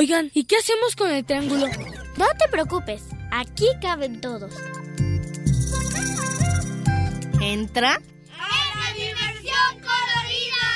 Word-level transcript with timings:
Oigan, 0.00 0.30
¿y 0.32 0.44
qué 0.44 0.58
hacemos 0.58 0.94
con 0.94 1.10
el 1.10 1.24
triángulo? 1.24 1.66
No 2.16 2.26
te 2.38 2.46
preocupes, 2.48 3.02
aquí 3.32 3.66
caben 3.82 4.20
todos. 4.20 4.54
Entra. 7.40 7.96
¡En 7.96 8.78
la 8.78 8.92
diversión 8.94 9.80
colorida! 9.82 10.68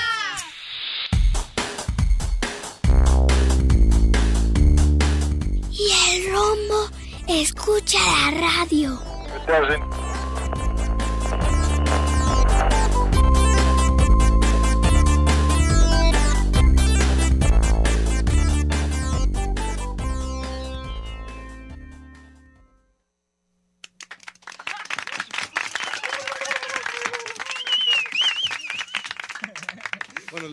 Y 5.70 5.92
el 6.10 6.32
rombo 6.32 6.90
escucha 7.28 7.98
la 8.00 8.32
radio. 8.40 9.00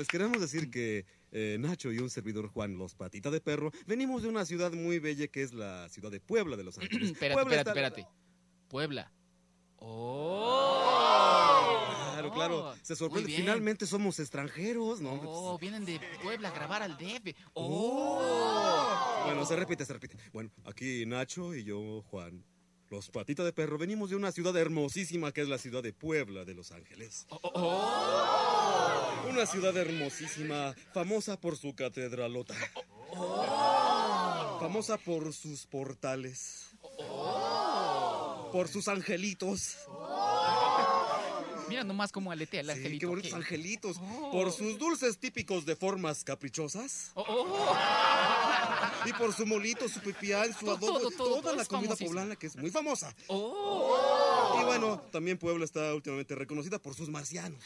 Queremos 0.10 0.40
decir 0.42 0.70
que 0.70 1.06
eh, 1.32 1.58
Nacho 1.60 1.92
y 1.92 2.00
un 2.00 2.10
servidor 2.10 2.48
Juan, 2.50 2.78
los 2.78 2.96
patita 2.96 3.32
de 3.32 3.40
perro, 3.42 3.72
venimos 3.88 4.24
de 4.24 4.30
una 4.30 4.46
ciudad 4.46 4.72
muy 4.74 5.00
bella 5.00 5.28
que 5.28 5.44
es 5.44 5.54
la 5.54 5.88
ciudad 5.90 6.12
de 6.12 6.20
Puebla 6.20 6.58
de 6.58 6.64
Los 6.64 6.78
Ángeles. 6.80 7.12
espérate, 7.12 7.36
Puebla 7.42 7.56
espérate, 7.58 7.80
está- 7.80 7.88
espérate. 7.88 8.16
Puebla. 8.68 9.12
¡Oh! 9.78 10.86
Claro, 12.14 12.32
claro. 12.34 12.70
Oh, 12.70 12.76
Se 12.82 12.96
sorprende. 12.96 13.32
Finalmente 13.34 13.86
somos 13.86 14.20
extranjeros, 14.20 15.00
¿no? 15.00 15.14
Oh, 15.26 15.58
vienen 15.58 15.86
de 15.86 16.00
Puebla 16.22 16.50
a 16.50 16.52
grabar 16.52 16.84
al 16.84 16.98
DF. 16.98 17.22
pues, 17.24 17.36
¡Oh! 17.54 19.22
Bueno, 19.26 19.46
se 19.46 19.56
repite, 19.56 19.86
se 19.86 19.94
repite. 19.94 20.18
Bueno, 20.34 20.52
aquí 20.66 21.06
Nacho 21.06 21.56
y 21.56 21.64
yo, 21.64 22.02
Juan, 22.10 22.44
los 22.90 23.10
patita 23.10 23.44
de 23.46 23.54
perro, 23.54 23.78
venimos 23.78 24.10
de 24.10 24.18
una 24.18 24.32
ciudad 24.34 24.56
hermosísima 24.58 25.32
que 25.32 25.42
es 25.42 25.48
la 25.48 25.58
ciudad 25.58 25.82
de 25.84 25.94
Puebla 25.94 26.44
de 26.44 26.56
Los 26.56 26.72
Ángeles. 26.72 27.26
Oh, 27.30 28.59
Una 29.30 29.46
ciudad 29.46 29.76
hermosísima, 29.78 30.74
famosa 30.94 31.40
por 31.40 31.58
su 31.58 31.74
catedralota. 31.76 32.56
Famosa 34.60 34.98
por 34.98 35.34
sus 35.34 35.66
portales. 35.66 36.66
Por 38.52 38.68
sus 38.68 38.88
angelitos. 38.88 39.78
Mira 41.70 41.84
nomás 41.84 42.12
cómo 42.12 42.32
aletea 42.32 42.62
el 42.62 42.66
Sí, 42.68 42.72
angelito. 42.72 43.00
qué 43.00 43.06
bonitos 43.06 43.34
angelitos. 43.34 43.98
Oh. 44.02 44.32
Por 44.32 44.52
sus 44.52 44.80
dulces 44.80 45.20
típicos 45.20 45.66
de 45.66 45.76
formas 45.76 46.24
caprichosas. 46.24 47.12
Oh, 47.14 47.24
oh. 47.28 47.76
Y 49.06 49.14
por 49.14 49.34
su 49.34 49.46
molito, 49.46 49.88
su 49.88 50.00
pipián, 50.02 50.52
su 50.54 50.66
Todo, 50.66 50.76
adobo. 50.78 51.00
todo, 51.00 51.12
todo, 51.12 51.42
toda 51.42 51.56
la 51.56 51.66
comida 51.66 51.90
famosísimo. 51.90 52.10
poblana 52.10 52.36
que 52.36 52.48
es 52.48 52.56
muy 52.58 52.72
famosa. 52.72 53.16
Oh. 53.28 54.58
Y 54.60 54.66
bueno, 54.66 55.00
también 55.12 55.38
Puebla 55.38 55.64
está 55.64 55.94
últimamente 55.94 56.34
reconocida 56.36 56.80
por 56.80 56.96
sus 56.96 57.08
marcianos. 57.10 57.60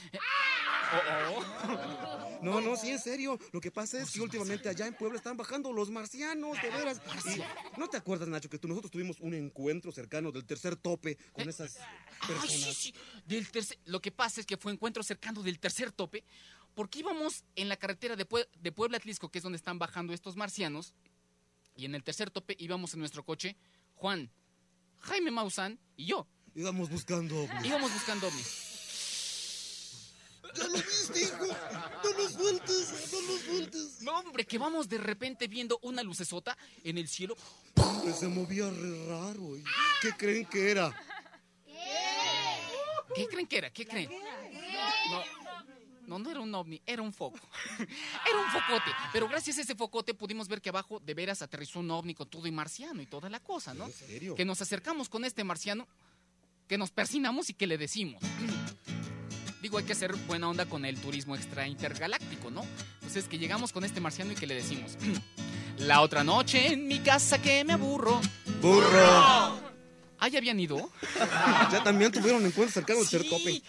Oh, 0.96 2.40
No, 2.42 2.60
no, 2.62 2.76
sí, 2.76 2.90
en 2.90 3.00
serio. 3.00 3.40
Lo 3.52 3.62
que 3.62 3.72
pasa 3.72 4.02
es 4.02 4.12
que 4.12 4.22
últimamente 4.22 4.68
allá 4.70 4.86
en 4.88 4.96
Puebla 4.96 5.18
están 5.18 5.38
bajando 5.38 5.72
los 5.72 5.90
marcianos, 5.90 6.62
de 6.62 6.70
veras. 6.70 7.02
Y, 7.26 7.80
¿No 7.80 7.88
te 7.90 7.98
acuerdas, 7.98 8.28
Nacho, 8.28 8.50
que 8.50 8.60
tú, 8.60 8.68
nosotros 8.68 8.92
tuvimos 8.92 9.20
un 9.22 9.34
encuentro 9.34 9.92
cercano 9.92 10.32
del 10.32 10.46
tercer 10.46 10.76
tope 10.76 11.18
con 11.32 11.48
esas 11.48 11.78
Ay, 11.78 12.28
personas? 12.28 12.52
sí, 12.52 12.74
sí. 12.74 12.94
Del 13.26 13.50
tercer- 13.50 13.80
Lo 13.86 14.02
que 14.02 14.12
pasa 14.12 14.42
es 14.42 14.46
que 14.48 14.58
fue 14.58 14.72
encuentro 14.74 15.04
cercano 15.04 15.42
del 15.42 15.60
tercer 15.60 15.92
tope, 15.92 16.24
porque 16.76 17.00
íbamos 17.00 17.44
en 17.56 17.70
la 17.70 17.78
carretera 17.78 18.16
de, 18.16 18.28
Pue- 18.28 18.48
de 18.60 18.72
Puebla 18.72 18.98
Atlisco, 18.98 19.30
que 19.30 19.38
es 19.40 19.44
donde 19.44 19.58
están 19.58 19.80
bajando 19.80 20.12
estos 20.14 20.36
marcianos, 20.36 20.94
y 21.76 21.86
en 21.86 21.96
el 21.96 22.04
tercer 22.04 22.30
tope 22.30 22.56
íbamos 22.60 22.94
en 22.94 23.00
nuestro 23.00 23.24
coche, 23.24 23.56
Juan, 23.96 24.30
Jaime 25.00 25.32
Maussan 25.32 25.80
y 25.96 26.06
yo. 26.08 26.28
Íbamos 26.56 26.90
buscando 26.90 27.44
ovnis. 27.44 27.66
Íbamos 27.66 27.92
buscando 27.94 28.28
ovnis. 28.28 28.72
¿Ya 30.56 30.68
lo 30.68 30.74
viste, 30.74 31.22
hijo? 31.22 31.47
No 32.03 32.12
lo 32.18 32.30
sueltes, 32.30 33.12
no 33.12 33.22
lo 33.22 33.38
sueltes. 33.38 34.02
No, 34.02 34.19
hombre, 34.19 34.46
que 34.46 34.58
vamos 34.58 34.88
de 34.88 34.97
repente 34.97 35.47
viendo 35.47 35.80
una 35.81 36.03
lucesota 36.03 36.58
en 36.84 36.97
el 36.97 37.08
cielo. 37.08 37.36
Hombre, 37.75 38.14
se 38.14 38.28
movía 38.28 38.69
re 38.69 39.08
raro. 39.08 39.58
¿y 39.58 39.64
¿Qué 40.02 40.12
creen 40.18 40.46
que 40.46 40.72
era? 40.72 40.96
¿Qué 43.16 43.28
creen 43.28 43.47
que 43.47 43.58
era? 43.58 43.69
¿Qué 43.72 43.86
creen? 43.86 44.09
No, 45.09 45.24
no, 46.08 46.19
no 46.19 46.31
era 46.31 46.40
un 46.41 46.53
ovni, 46.53 46.81
era 46.85 47.02
un 47.02 47.14
foco. 47.14 47.40
Era 47.78 48.40
un 48.40 48.52
focote. 48.52 48.91
Pero 49.12 49.28
gracias 49.28 49.58
a 49.58 49.62
ese 49.62 49.75
focote 49.75 50.14
pudimos 50.14 50.47
ver 50.47 50.62
que 50.62 50.70
abajo 50.70 51.00
de 51.00 51.14
veras 51.14 51.41
aterrizó 51.41 51.80
un 51.80 51.91
ovni 51.91 52.14
con 52.14 52.30
todo 52.30 52.47
y 52.47 52.52
marciano 52.52 53.02
y 53.02 53.06
toda 53.06 53.30
la 53.30 53.40
cosa, 53.40 53.74
¿no? 53.74 53.85
¿En 53.85 53.94
serio? 53.94 54.35
Que 54.35 54.46
nos 54.46 54.62
acercamos 54.62 55.09
con 55.09 55.25
este 55.25 55.44
marciano, 55.44 55.88
que 56.68 56.78
nos 56.78 56.91
persinamos 56.91 57.50
y 57.50 57.53
que 57.53 57.68
le 57.68 57.78
decimos. 57.78 58.22
Digo, 59.73 59.79
hay 59.79 59.85
que 59.85 59.94
hacer 59.94 60.16
buena 60.28 60.47
onda 60.47 60.67
con 60.67 60.85
el 60.85 61.00
turismo 61.00 61.35
extra 61.35 61.67
intergaláctico, 61.67 62.51
¿no? 62.51 62.63
Entonces 62.97 63.25
que 63.28 63.39
llegamos 63.39 63.73
con 63.73 63.84
este 63.84 64.00
marciano 64.00 64.31
y 64.31 64.35
que 64.35 64.45
le 64.45 64.53
decimos. 64.53 65.00
La 65.79 66.01
otra 66.01 66.23
noche 66.23 66.73
en 66.73 66.88
mi 66.88 67.00
casa 67.00 67.41
que 67.41 67.63
me 67.63 67.73
aburro. 67.73 68.22
¡Burro! 68.61 69.57
Ah, 70.19 70.28
¿ya 70.31 70.38
habían 70.38 70.59
ido? 70.59 70.91
Ya 71.72 71.81
también 71.84 72.11
tuvieron 72.11 72.45
encuentros 72.45 72.85
tercer 72.85 73.28
tope. 73.28 73.51
Sí. 73.51 73.63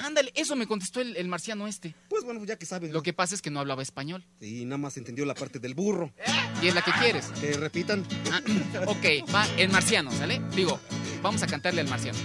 Ándale, 0.00 0.30
eso 0.34 0.56
me 0.56 0.66
contestó 0.66 1.00
el, 1.00 1.16
el 1.16 1.26
marciano 1.26 1.66
este. 1.66 1.94
Pues 2.10 2.22
bueno, 2.22 2.44
ya 2.44 2.58
que 2.58 2.66
sabes. 2.66 2.92
Lo 2.92 3.02
que 3.02 3.14
pasa 3.14 3.34
es 3.34 3.40
que 3.40 3.48
no 3.48 3.58
hablaba 3.58 3.80
español. 3.80 4.26
Sí, 4.38 4.66
nada 4.66 4.76
más 4.76 4.98
entendió 4.98 5.24
la 5.24 5.34
parte 5.34 5.58
del 5.58 5.72
burro. 5.72 6.12
Y 6.60 6.66
es 6.66 6.74
la 6.74 6.82
que 6.82 6.92
quieres. 7.00 7.28
Que 7.40 7.54
repitan. 7.54 8.06
Ah, 8.30 8.42
ok, 8.88 9.34
va 9.34 9.46
el 9.56 9.70
marciano, 9.70 10.12
¿sale? 10.12 10.42
Digo, 10.54 10.78
vamos 11.22 11.42
a 11.42 11.46
cantarle 11.46 11.80
al 11.80 11.88
marciano. 11.88 12.18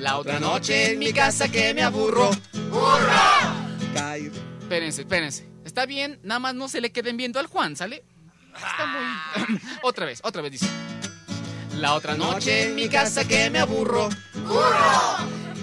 La 0.00 0.18
otra 0.18 0.38
noche 0.38 0.92
en 0.92 0.98
mi 0.98 1.12
casa 1.12 1.48
que 1.48 1.72
me 1.72 1.82
aburro. 1.82 2.30
Cae. 3.94 4.30
Espérense, 4.60 5.02
espérense. 5.02 5.48
Está 5.64 5.86
bien, 5.86 6.18
nada 6.22 6.38
más 6.38 6.54
no 6.54 6.68
se 6.68 6.80
le 6.80 6.92
queden 6.92 7.16
viendo 7.16 7.40
al 7.40 7.46
Juan, 7.46 7.76
¿sale? 7.76 8.04
Está 8.54 8.86
muy... 8.86 9.60
otra 9.82 10.06
vez, 10.06 10.20
otra 10.22 10.42
vez 10.42 10.52
dice. 10.52 10.66
La 11.78 11.94
otra 11.94 12.14
noche 12.14 12.68
en 12.68 12.74
mi 12.74 12.88
casa 12.88 13.26
que 13.26 13.50
me 13.50 13.58
aburro. 13.58 14.08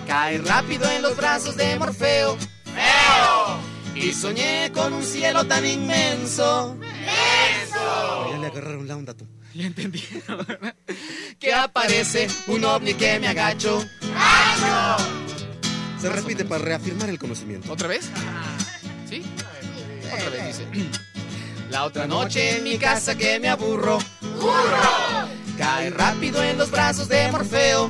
Cae 0.07 0.37
rápido 0.39 0.89
en 0.89 1.01
los 1.01 1.15
brazos 1.15 1.55
de 1.55 1.77
Morfeo. 1.77 2.37
Y 3.95 4.11
soñé 4.11 4.71
con 4.73 4.93
un 4.93 5.03
cielo 5.03 5.45
tan 5.45 5.65
inmenso. 5.65 6.77
Ya 8.31 8.37
le 8.37 8.47
agarraron 8.47 8.87
la 8.87 8.97
onda 8.97 9.13
tú. 9.13 9.27
Ya 9.55 9.67
entendí. 9.67 10.03
que 11.39 11.53
aparece 11.53 12.27
un 12.47 12.65
ovni 12.65 12.93
que 12.95 13.19
me 13.19 13.27
agacho. 13.27 13.83
Se 15.99 16.09
repite 16.09 16.43
para 16.45 16.63
reafirmar 16.63 17.09
el 17.09 17.19
conocimiento. 17.19 17.71
¿Otra 17.71 17.87
vez? 17.87 18.09
¿Sí? 19.07 19.23
Otra 20.11 20.29
vez 20.29 20.47
dice. 20.47 20.67
La 21.69 21.85
otra 21.85 22.05
noche 22.07 22.57
en 22.57 22.63
mi 22.63 22.77
casa 22.77 23.15
que 23.15 23.39
me 23.39 23.49
aburro. 23.49 23.99
Cae 25.57 25.89
rápido 25.89 26.43
en 26.43 26.57
los 26.57 26.69
brazos 26.69 27.07
de 27.07 27.31
Morfeo. 27.31 27.89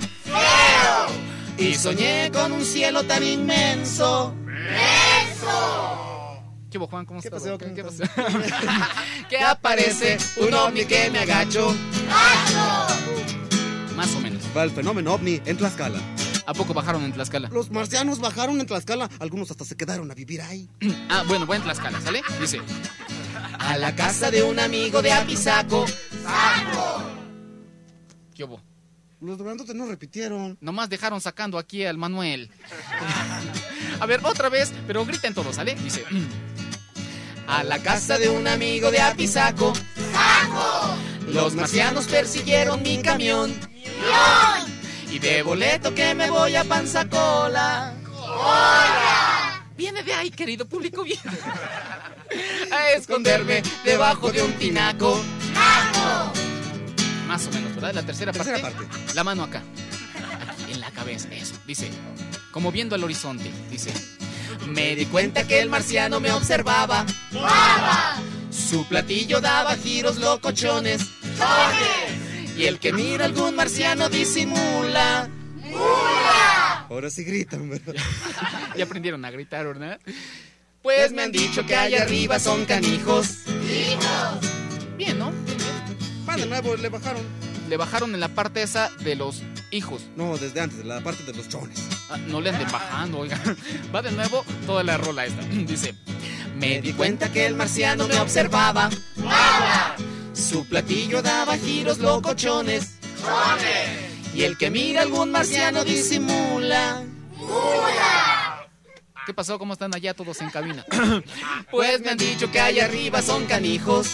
Y 1.58 1.76
soñé 1.76 2.32
con 2.32 2.52
un 2.52 2.64
cielo 2.64 3.04
tan 3.04 3.24
inmenso. 3.24 4.36
¿Qué 6.74 6.80
hubo, 6.80 6.88
Juan? 6.88 7.06
¿Cómo 7.06 7.22
¿Qué 7.22 7.28
estás? 7.28 7.44
pasó? 7.44 7.56
¿Qué, 7.60 7.66
¿Cómo 7.66 7.76
qué 7.76 7.84
pasó? 7.84 8.04
que 9.30 9.38
aparece 9.38 10.18
un 10.38 10.52
ovni 10.56 10.86
que 10.86 11.12
me 11.12 11.20
agacho. 11.20 11.72
Más 13.96 14.16
o 14.16 14.20
menos. 14.20 14.42
Va 14.58 14.64
el 14.64 14.72
fenómeno 14.72 15.14
ovni 15.14 15.40
en 15.46 15.56
Tlaxcala. 15.56 16.00
¿A 16.48 16.54
poco 16.56 16.74
bajaron 16.74 17.04
en 17.04 17.14
Tlaxcala? 17.14 17.50
Los 17.50 17.70
marcianos 17.70 18.20
bajaron 18.20 18.60
en 18.60 18.66
Tlaxcala. 18.66 19.08
Algunos 19.20 19.52
hasta 19.52 19.66
se 19.66 19.78
quedaron 19.78 20.10
a 20.10 20.16
vivir 20.16 20.42
ahí. 20.42 20.68
Ah, 21.10 21.24
bueno, 21.28 21.46
buen 21.46 21.62
Tlaxcala, 21.62 22.02
¿sale? 22.02 22.24
Dice. 22.42 22.60
A 23.60 23.78
la 23.78 23.96
casa 23.96 24.32
de 24.32 24.42
un 24.42 24.60
amigo 24.60 25.04
de 25.04 25.14
Apizaco. 25.14 25.86
¿Qué 28.34 28.46
hubo? 28.46 28.60
Los 29.22 29.38
grandotes 29.38 29.76
no 29.76 29.86
repitieron. 29.86 30.58
Nomás 30.60 30.90
dejaron 30.90 31.22
sacando 31.22 31.60
aquí 31.60 31.86
al 31.86 32.00
Manuel. 32.00 32.50
A 34.00 34.08
ver, 34.08 34.22
otra 34.24 34.50
vez, 34.50 34.74
pero 34.88 35.06
griten 35.06 35.36
todos, 35.36 35.56
¿sale? 35.56 35.76
Dice. 35.76 36.04
A 37.48 37.64
la 37.64 37.80
casa 37.80 38.18
de 38.18 38.30
un 38.30 38.48
amigo 38.48 38.92
de 38.92 39.02
Apizaco. 39.02 39.74
Los 41.28 41.56
marcianos 41.56 42.06
persiguieron 42.06 42.82
mi 42.82 43.02
camión. 43.02 43.54
Y 45.10 45.20
de 45.20 45.44
boleto 45.44 45.94
que 45.94 46.16
me 46.16 46.30
voy 46.30 46.56
a 46.56 46.64
Panzacola. 46.64 47.94
Viene 49.76 50.04
de 50.04 50.14
ahí, 50.14 50.30
querido 50.32 50.66
público, 50.68 51.04
viene. 51.04 51.22
A 52.72 52.92
esconderme 52.92 53.62
debajo 53.84 54.32
de 54.32 54.42
un 54.42 54.54
tinaco. 54.54 55.22
Más 57.28 57.48
o 57.48 57.52
menos, 57.52 57.76
¿verdad? 57.76 57.94
La 57.94 58.04
tercera, 58.04 58.32
Tercera 58.32 58.60
parte. 58.60 58.86
parte. 58.86 59.14
La 59.16 59.24
mano 59.24 59.44
acá. 59.44 59.62
Aquí, 60.50 60.74
en 60.74 60.80
la 60.82 60.92
cabeza, 60.92 61.28
eso. 61.32 61.56
Dice, 61.66 61.90
como 62.52 62.72
viendo 62.72 62.96
al 62.96 63.04
horizonte, 63.04 63.52
dice. 63.70 63.92
Me 64.68 64.96
di 64.96 65.06
cuenta 65.06 65.46
que 65.48 65.60
el 65.60 65.70
marciano 65.70 66.20
me 66.20 66.32
observaba. 66.32 67.06
Su 68.52 68.70
Su 68.70 68.86
platillo 68.88 69.42
daba 69.42 69.76
giros 69.76 70.18
locochones. 70.18 71.02
Y 72.58 72.66
el 72.66 72.80
que 72.80 72.94
mira 72.94 73.26
algún 73.26 73.56
marciano 73.56 74.10
disimula. 74.10 75.30
Ahora 76.90 77.10
sí 77.10 77.24
gritan, 77.24 77.70
¿verdad? 77.70 77.96
ya 78.78 78.84
aprendieron 78.84 79.26
a 79.26 79.32
gritar, 79.32 79.66
¿verdad? 79.66 80.00
Pues 80.82 81.12
me 81.12 81.24
han 81.24 81.32
dicho 81.32 81.66
que 81.66 81.76
allá 81.76 82.04
arriba 82.04 82.40
son 82.40 82.66
canijos. 82.66 83.40
Bien, 84.98 85.18
¿no? 85.18 85.32
Va 86.28 86.36
de 86.36 86.46
nuevo, 86.46 86.76
le 86.76 86.90
bajaron. 86.90 87.24
Le 87.70 87.78
bajaron 87.78 88.14
en 88.14 88.20
la 88.20 88.28
parte 88.28 88.62
esa 88.62 88.90
de 89.00 89.16
los 89.16 89.42
hijos. 89.72 90.04
No, 90.16 90.38
desde 90.38 90.62
antes, 90.62 90.80
de 90.80 90.84
la 90.84 91.02
parte 91.02 91.24
de 91.24 91.34
los 91.34 91.48
chones. 91.50 91.80
Ah, 92.10 92.18
no 92.18 92.42
le 92.42 92.50
anden 92.50 92.72
bajando, 92.72 93.20
oiga. 93.20 93.40
Va 93.96 94.02
de 94.02 94.12
nuevo 94.12 94.46
toda 94.66 94.84
la 94.84 94.98
rola 94.98 95.26
esta. 95.26 95.42
Dice, 95.44 95.96
me 96.56 96.82
di 96.82 96.94
cuenta 96.94 97.32
que 97.32 97.46
el 97.46 97.56
marciano 97.56 98.08
me 98.08 98.20
observaba. 98.20 98.90
Su 100.34 100.68
platillo 100.68 101.22
daba 101.22 101.58
giros 101.58 102.00
locochones. 102.00 103.00
Y 104.34 104.44
el 104.44 104.58
que 104.58 104.70
mira 104.70 105.02
algún 105.02 105.32
marciano 105.32 105.84
disimula. 105.84 107.04
¿Qué 109.26 109.34
pasó? 109.34 109.58
¿Cómo 109.58 109.74
están 109.74 109.96
allá 109.96 110.14
todos 110.14 110.42
en 110.42 110.50
cabina? 110.50 110.86
pues 111.72 112.02
me 112.02 112.10
han 112.10 112.18
dicho 112.18 112.52
que 112.52 112.60
allá 112.60 112.86
arriba 112.86 113.22
son 113.22 113.46
canijos. 113.46 114.10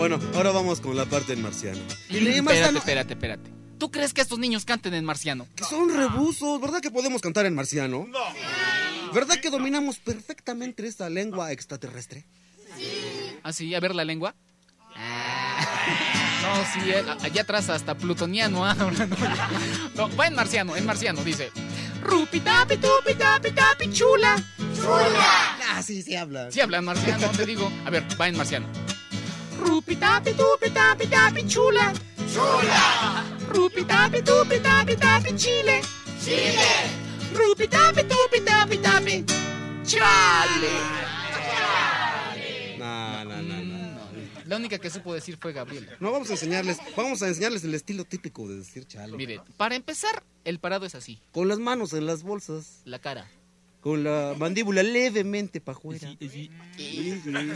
Bueno, 0.00 0.18
ahora 0.34 0.50
vamos 0.50 0.80
con 0.80 0.96
la 0.96 1.04
parte 1.04 1.34
del 1.34 1.42
marciano. 1.44 1.78
Espérate, 2.08 2.40
marciano- 2.42 2.78
espérate, 2.78 3.12
espérate. 3.12 3.50
¿Tú 3.78 3.90
crees 3.90 4.14
que 4.14 4.22
estos 4.22 4.38
niños 4.38 4.64
canten 4.64 4.94
en 4.94 5.04
marciano? 5.04 5.46
que 5.54 5.62
son 5.64 5.94
rebusos, 5.94 6.58
¿verdad 6.58 6.80
que 6.80 6.90
podemos 6.90 7.20
cantar 7.20 7.44
en 7.44 7.54
marciano? 7.54 8.06
No. 8.08 8.18
¿Verdad 9.12 9.38
que 9.42 9.50
dominamos 9.50 9.98
perfectamente 9.98 10.86
esta 10.86 11.10
lengua 11.10 11.52
extraterrestre? 11.52 12.24
¿Ah, 13.42 13.52
sí? 13.52 13.74
A 13.74 13.80
ver 13.80 13.94
la 13.94 14.04
lengua. 14.04 14.34
No, 16.40 16.56
sí, 16.72 16.90
eh, 16.90 17.04
allá 17.20 17.42
atrás 17.42 17.68
hasta 17.68 17.94
plutoniano. 17.94 18.64
ah, 18.64 18.74
no. 18.74 18.90
No, 20.08 20.16
va 20.16 20.26
en 20.26 20.34
marciano, 20.34 20.74
en 20.74 20.86
marciano, 20.86 21.22
dice. 21.22 21.50
Rupi 22.02 22.40
tapi 22.40 22.78
tupi 22.78 23.14
tapi 23.14 23.50
tapi 23.52 23.92
chula. 23.92 24.42
Ah, 25.68 25.82
sí, 25.82 26.02
sí 26.02 26.16
habla. 26.16 26.50
Sí 26.50 26.60
habla 26.62 26.78
en 26.78 26.86
marciano, 26.86 27.28
te 27.28 27.44
digo. 27.44 27.70
A 27.84 27.90
ver, 27.90 28.04
va 28.18 28.26
en 28.28 28.38
marciano. 28.38 28.66
Rupi 29.60 29.96
tapi 29.96 30.32
tupi 30.34 30.68
tapi 30.70 31.06
tapi 31.06 31.42
chula. 31.46 31.92
Chula. 32.32 33.24
Rupi 33.48 33.84
tapi 33.84 34.22
tupi 34.22 34.58
tapi 34.60 34.94
tapi 34.96 35.30
chile. 35.36 35.80
Chile. 36.22 36.72
Rupi 37.34 37.66
tapi 37.68 38.02
tupi 38.08 38.38
tapi 38.44 38.76
tapi 38.80 39.24
chale. 39.84 40.74
No, 42.78 43.24
no, 43.24 43.42
no, 43.42 43.56
no. 43.64 43.80
La 44.46 44.56
única 44.56 44.78
que 44.78 44.90
supo 44.90 45.14
decir 45.14 45.36
fue 45.40 45.52
Gabriela. 45.52 45.92
No, 46.00 46.10
vamos 46.10 46.28
a 46.30 46.32
enseñarles, 46.32 46.78
vamos 46.96 47.22
a 47.22 47.28
enseñarles 47.28 47.62
el 47.64 47.74
estilo 47.74 48.04
típico 48.04 48.48
de 48.48 48.56
decir 48.56 48.84
chale. 48.86 49.16
Mire, 49.16 49.40
para 49.56 49.76
empezar, 49.76 50.24
el 50.44 50.58
parado 50.58 50.86
es 50.86 50.94
así, 50.94 51.20
Con 51.32 51.46
las 51.48 51.58
manos 51.58 51.92
en 51.92 52.06
las 52.06 52.22
bolsas, 52.24 52.80
la 52.84 52.98
cara. 52.98 53.30
con 53.80 54.02
la 54.02 54.34
mandíbula 54.36 54.82
levemente 54.82 55.60
para 55.60 55.78
afuera. 55.78 56.08
Y 56.18 56.50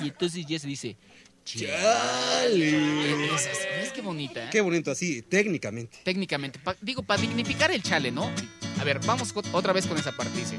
entonces 0.09 0.47
ya 0.47 0.59
se 0.59 0.69
dice, 0.69 0.97
Chale. 1.45 3.29
¿ves 3.31 3.93
qué 3.95 4.01
bonita? 4.01 4.45
eh? 4.45 4.49
Qué 4.51 4.61
bonito 4.61 4.91
así, 4.91 5.23
técnicamente. 5.23 5.99
Técnicamente, 6.03 6.59
pa- 6.59 6.77
digo, 6.81 7.03
para 7.03 7.21
dignificar 7.21 7.71
el 7.71 7.83
chale, 7.83 8.11
¿no? 8.11 8.31
A 8.81 8.85
ver, 8.85 8.99
vamos 9.05 9.33
otra 9.53 9.73
vez 9.73 9.87
con 9.87 9.99
esa 9.99 10.13
parte, 10.13 10.39
dice. 10.39 10.57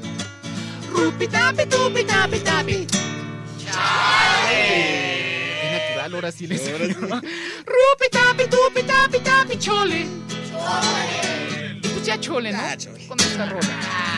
Rupi 0.90 1.26
tapi 1.28 1.66
tupi 1.66 2.04
tapi 2.04 2.38
tapi. 2.40 2.86
Qué 4.48 5.70
natural, 5.72 6.14
ahora 6.14 6.32
sí 6.32 6.46
les 6.46 6.66
Ahora 6.68 6.86
sí. 6.86 6.94
Rupi 6.94 8.08
tapi 8.10 8.44
tupi 8.48 8.82
tapi 8.82 9.18
tapi 9.20 9.58
chole. 9.58 10.06
Chole. 10.50 11.80
Y 11.82 11.88
pues 11.88 12.04
ya 12.06 12.18
chole, 12.20 12.52
¿no? 12.52 12.58
Ya, 12.58 12.76
chole. 12.76 13.06
Con 13.06 13.18
esta 13.20 13.46
rola. 13.46 14.15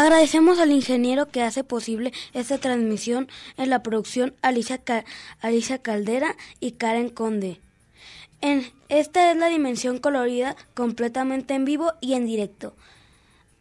Agradecemos 0.00 0.58
al 0.58 0.72
ingeniero 0.72 1.28
que 1.28 1.42
hace 1.42 1.62
posible 1.62 2.14
esta 2.32 2.56
transmisión 2.56 3.28
en 3.58 3.68
la 3.68 3.82
producción 3.82 4.32
Alicia, 4.40 4.80
Alicia 5.42 5.76
Caldera 5.76 6.36
y 6.58 6.72
Karen 6.72 7.10
Conde. 7.10 7.60
En, 8.40 8.66
esta 8.88 9.30
es 9.30 9.36
la 9.36 9.48
dimensión 9.48 9.98
colorida 9.98 10.56
completamente 10.72 11.52
en 11.52 11.66
vivo 11.66 11.92
y 12.00 12.14
en 12.14 12.24
directo. 12.24 12.74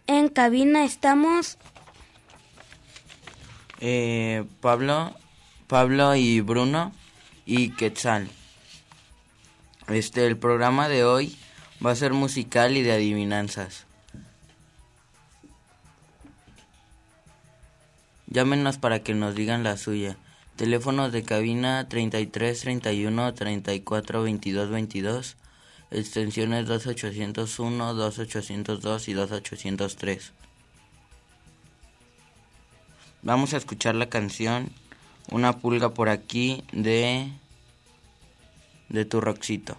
En 0.08 0.30
cabina 0.30 0.86
estamos 0.86 1.58
Eh, 3.82 4.46
Pablo, 4.62 5.14
Pablo 5.68 6.16
y 6.16 6.40
Bruno 6.40 6.94
y 7.46 7.72
Quetzal. 7.72 8.30
Este, 9.90 10.26
el 10.26 10.38
programa 10.38 10.88
de 10.88 11.04
hoy 11.04 11.38
va 11.86 11.92
a 11.92 11.98
ser 11.98 12.14
musical 12.14 12.78
y 12.78 12.82
de 12.82 12.94
adivinanzas. 12.94 13.89
Llámenos 18.31 18.78
para 18.78 19.00
que 19.00 19.16
nos 19.16 19.33
digan 19.33 19.64
la 19.64 19.76
suya. 19.76 20.16
Teléfonos 20.56 21.12
de 21.12 21.24
cabina 21.24 21.90
33 21.90 22.59
31 22.59 23.33
34 23.33 24.21
22 24.21 24.69
22. 24.69 25.38
Extensiones 25.90 26.68
2801, 26.68 27.94
2802 27.95 29.07
y 29.07 29.14
2803. 29.14 30.33
Vamos 33.24 33.54
a 33.56 33.57
escuchar 33.57 33.95
la 33.95 34.09
canción 34.09 34.69
Una 35.31 35.57
pulga 35.57 35.95
por 35.95 36.09
aquí 36.09 36.64
de 36.71 37.31
de 38.90 39.06
tu 39.06 39.21
Roxito. 39.21 39.76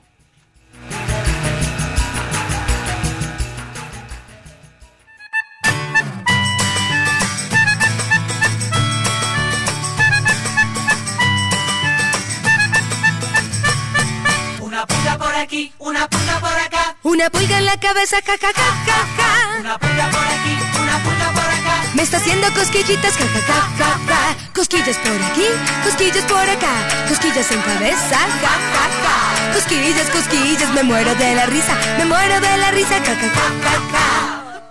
Una 17.20 17.28
pulga 17.28 17.58
en 17.58 17.66
la 17.66 17.76
cabeza, 17.76 18.16
ja, 18.24 18.32
ja, 18.38 18.48
ja, 18.50 18.68
ja, 18.86 18.98
ja. 19.18 19.58
Una 19.60 19.78
pulga 19.78 20.08
por 20.10 20.24
aquí, 20.24 20.56
una 20.80 20.96
pulga 21.04 21.28
por 21.34 21.44
acá. 21.44 21.82
Me 21.92 22.02
está 22.02 22.16
haciendo 22.16 22.50
cosquillitas, 22.54 23.14
ja, 23.14 23.26
ja, 23.26 23.40
ja, 23.46 23.60
ja, 23.76 23.90
ja. 24.08 24.36
Cosquillas 24.54 24.96
por 24.96 25.22
aquí, 25.28 25.44
cosquillas 25.84 26.24
por 26.24 26.48
acá. 26.48 26.72
Cosquillas 27.08 27.50
en 27.52 27.60
cabeza, 27.60 28.18
ja, 28.40 28.54
ja, 28.72 28.84
ja. 29.04 29.52
Cosquillas, 29.52 30.08
cosquillas, 30.08 30.70
me 30.70 30.82
muero 30.82 31.14
de 31.14 31.34
la 31.34 31.44
risa, 31.44 31.76
me 31.98 32.06
muero 32.06 32.40
de 32.40 32.56
la 32.56 32.70
risa, 32.70 32.96
ja, 33.04 33.14
ja, 33.14 33.28
ja, 33.36 33.50
ja, 33.64 33.74
ja. 33.92 34.70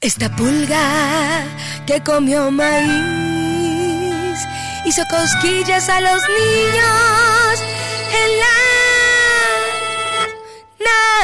Esta 0.00 0.34
pulga 0.34 1.44
que 1.86 2.02
comió 2.02 2.50
maíz 2.50 2.88
hizo 4.84 5.02
cosquillas 5.08 5.88
a 5.88 6.00
los 6.00 6.22
niños 6.28 7.62
en 8.20 8.38
la 8.40 8.67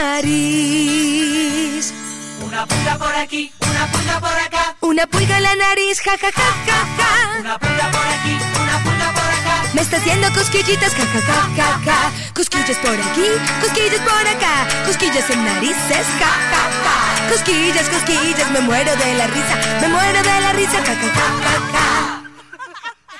nariz. 0.03 1.93
Una 2.43 2.67
pulga 2.67 2.99
por 2.99 3.15
aquí, 3.15 3.53
una 3.61 3.87
pulga 3.93 4.21
por 4.21 4.39
acá. 4.47 4.77
Una 4.81 5.07
pulga 5.07 5.37
en 5.37 5.43
la 5.43 5.55
nariz, 5.57 6.01
ja, 6.05 6.17
ja, 6.19 6.31
ja, 6.31 6.55
ja, 6.67 6.87
ja. 6.99 7.39
Una 7.41 7.59
pulga 7.59 7.91
por 7.91 8.07
aquí, 8.07 8.37
una 8.63 8.79
pulga 8.85 9.13
por 9.13 9.31
acá. 9.39 9.55
Me 9.73 9.81
está 9.83 9.97
haciendo 9.97 10.33
cosquillitas, 10.33 10.95
ja, 10.95 11.05
ja, 11.05 11.21
ja, 11.21 11.49
ja, 11.57 11.81
ja. 11.85 12.13
Cosquillas 12.35 12.79
por 12.79 12.95
aquí, 12.95 13.29
cosquillas 13.61 14.01
por 14.01 14.27
acá. 14.35 14.67
Cosquillas 14.87 15.29
en 15.31 15.45
narices, 15.45 16.07
ja, 16.21 16.33
ja, 16.53 16.63
ja. 16.85 16.97
Cosquillas, 17.31 17.89
cosquillas, 17.89 18.51
me 18.51 18.61
muero 18.61 18.95
de 18.97 19.15
la 19.15 19.27
risa, 19.27 19.57
me 19.81 19.89
muero 19.89 20.23
de 20.23 20.41
la 20.41 20.53
risa, 20.53 20.79
ja, 20.85 20.95
ja, 20.95 20.95
ja, 20.95 21.11
ja, 21.45 21.55
ja. 21.73 22.23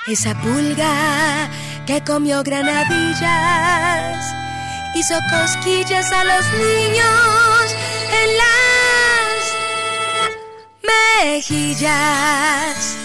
Esa 0.07 0.35
pulga 0.35 1.49
que 1.87 2.05
comió 2.05 2.43
granadillas 2.43 4.44
hizo 4.95 5.15
cosquillas 5.31 6.11
a 6.13 6.25
los 6.25 6.45
niños 6.53 7.75
en 8.21 8.37
las 8.43 9.43
mejillas. 11.25 12.97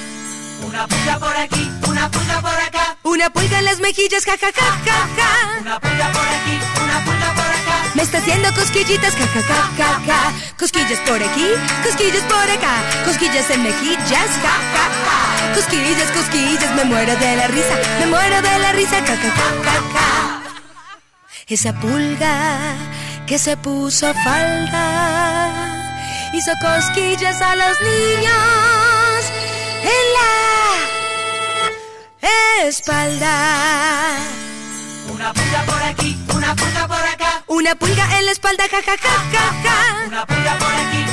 Una 0.63 0.87
pulga 0.87 1.19
por 1.19 1.35
aquí, 1.35 1.71
una 1.87 2.09
pulga 2.11 2.41
por 2.41 2.51
acá. 2.51 2.97
Una 3.03 3.29
pulga 3.31 3.59
en 3.59 3.65
las 3.65 3.79
mejillas, 3.79 4.23
ja, 4.23 4.37
ja, 4.37 4.51
ja, 4.53 4.77
ja. 4.85 5.59
Una 5.61 5.79
pulga 5.79 6.11
por 6.11 6.27
aquí, 6.27 6.59
una 6.83 7.05
pulga 7.05 7.33
por 7.33 7.45
acá. 7.45 7.83
Me 7.95 8.03
está 8.03 8.19
haciendo 8.19 8.53
cosquillitas, 8.53 9.15
ja, 9.15 9.25
ja, 9.25 9.41
ja, 9.41 9.69
ja, 9.77 10.01
ja. 10.05 10.33
Cosquillas 10.59 10.99
por 10.99 11.21
aquí, 11.23 11.47
cosquillas 11.83 12.23
por 12.23 12.49
acá. 12.49 12.83
Cosquillas 13.05 13.49
en 13.49 13.63
mejillas, 13.63 14.29
ja, 14.43 14.55
ja, 14.75 14.85
ja. 15.05 15.53
Cosquillas, 15.55 16.11
cosquillas, 16.11 16.75
me 16.75 16.83
muero 16.83 17.15
de 17.15 17.35
la 17.35 17.47
risa, 17.47 17.75
me 17.99 18.05
muero 18.05 18.41
de 18.41 18.59
la 18.59 18.71
risa, 18.73 18.99
ja, 18.99 19.15
ja, 19.15 19.15
ja, 19.15 19.49
ja, 19.63 19.73
ja. 19.93 20.28
Esa 21.49 21.73
pulga 21.73 22.75
que 23.25 23.39
se 23.39 23.57
puso 23.57 24.13
falda 24.23 25.49
hizo 26.31 26.51
cosquillas 26.61 27.41
a 27.41 27.55
los 27.55 27.81
niños 27.81 29.31
en 29.81 30.03
la 32.61 32.67
espalda. 32.67 34.17
Una 35.11 35.33
pulga 35.33 35.63
por 35.65 35.81
aquí, 35.81 36.17
una 36.35 36.55
pulga 36.55 36.87
por 36.87 36.97
acá. 36.97 37.43
Una 37.47 37.73
pulga 37.73 38.19
en 38.19 38.25
la 38.27 38.31
espalda, 38.31 38.65
ja, 38.69 38.81
ja, 38.83 38.95
ja, 38.95 39.25
ja, 39.31 39.53
ja. 39.63 40.05
Una 40.07 40.25
pulga 40.27 40.55
por 40.59 40.71
aquí, 40.71 41.03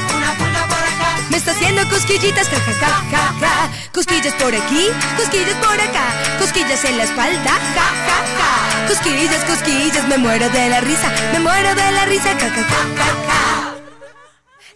Me 1.30 1.36
está 1.38 1.50
haciendo 1.52 1.88
cosquillitas, 1.88 2.48
ja, 2.48 2.58
ja, 2.80 3.02
ja, 3.10 3.34
ja. 3.40 3.70
Cosquillas 3.92 4.34
por 4.34 4.54
aquí, 4.54 4.88
cosquillas 5.16 5.56
por 5.56 5.80
acá. 5.80 6.06
Cosquillas 6.38 6.84
en 6.84 6.98
la 6.98 7.04
espalda, 7.04 7.50
ja, 7.76 7.88
ja, 8.06 8.18
ja. 8.38 8.86
Cosquillas, 8.88 9.44
cosquillas, 9.44 10.06
me 10.08 10.18
muero 10.18 10.48
de 10.50 10.68
la 10.68 10.80
risa, 10.80 11.12
me 11.32 11.40
muero 11.40 11.74
de 11.74 11.92
la 11.92 12.04
risa, 12.06 12.30
ja, 12.40 12.48
ja, 12.50 12.62
ja, 12.62 13.08
ja. 13.28 13.74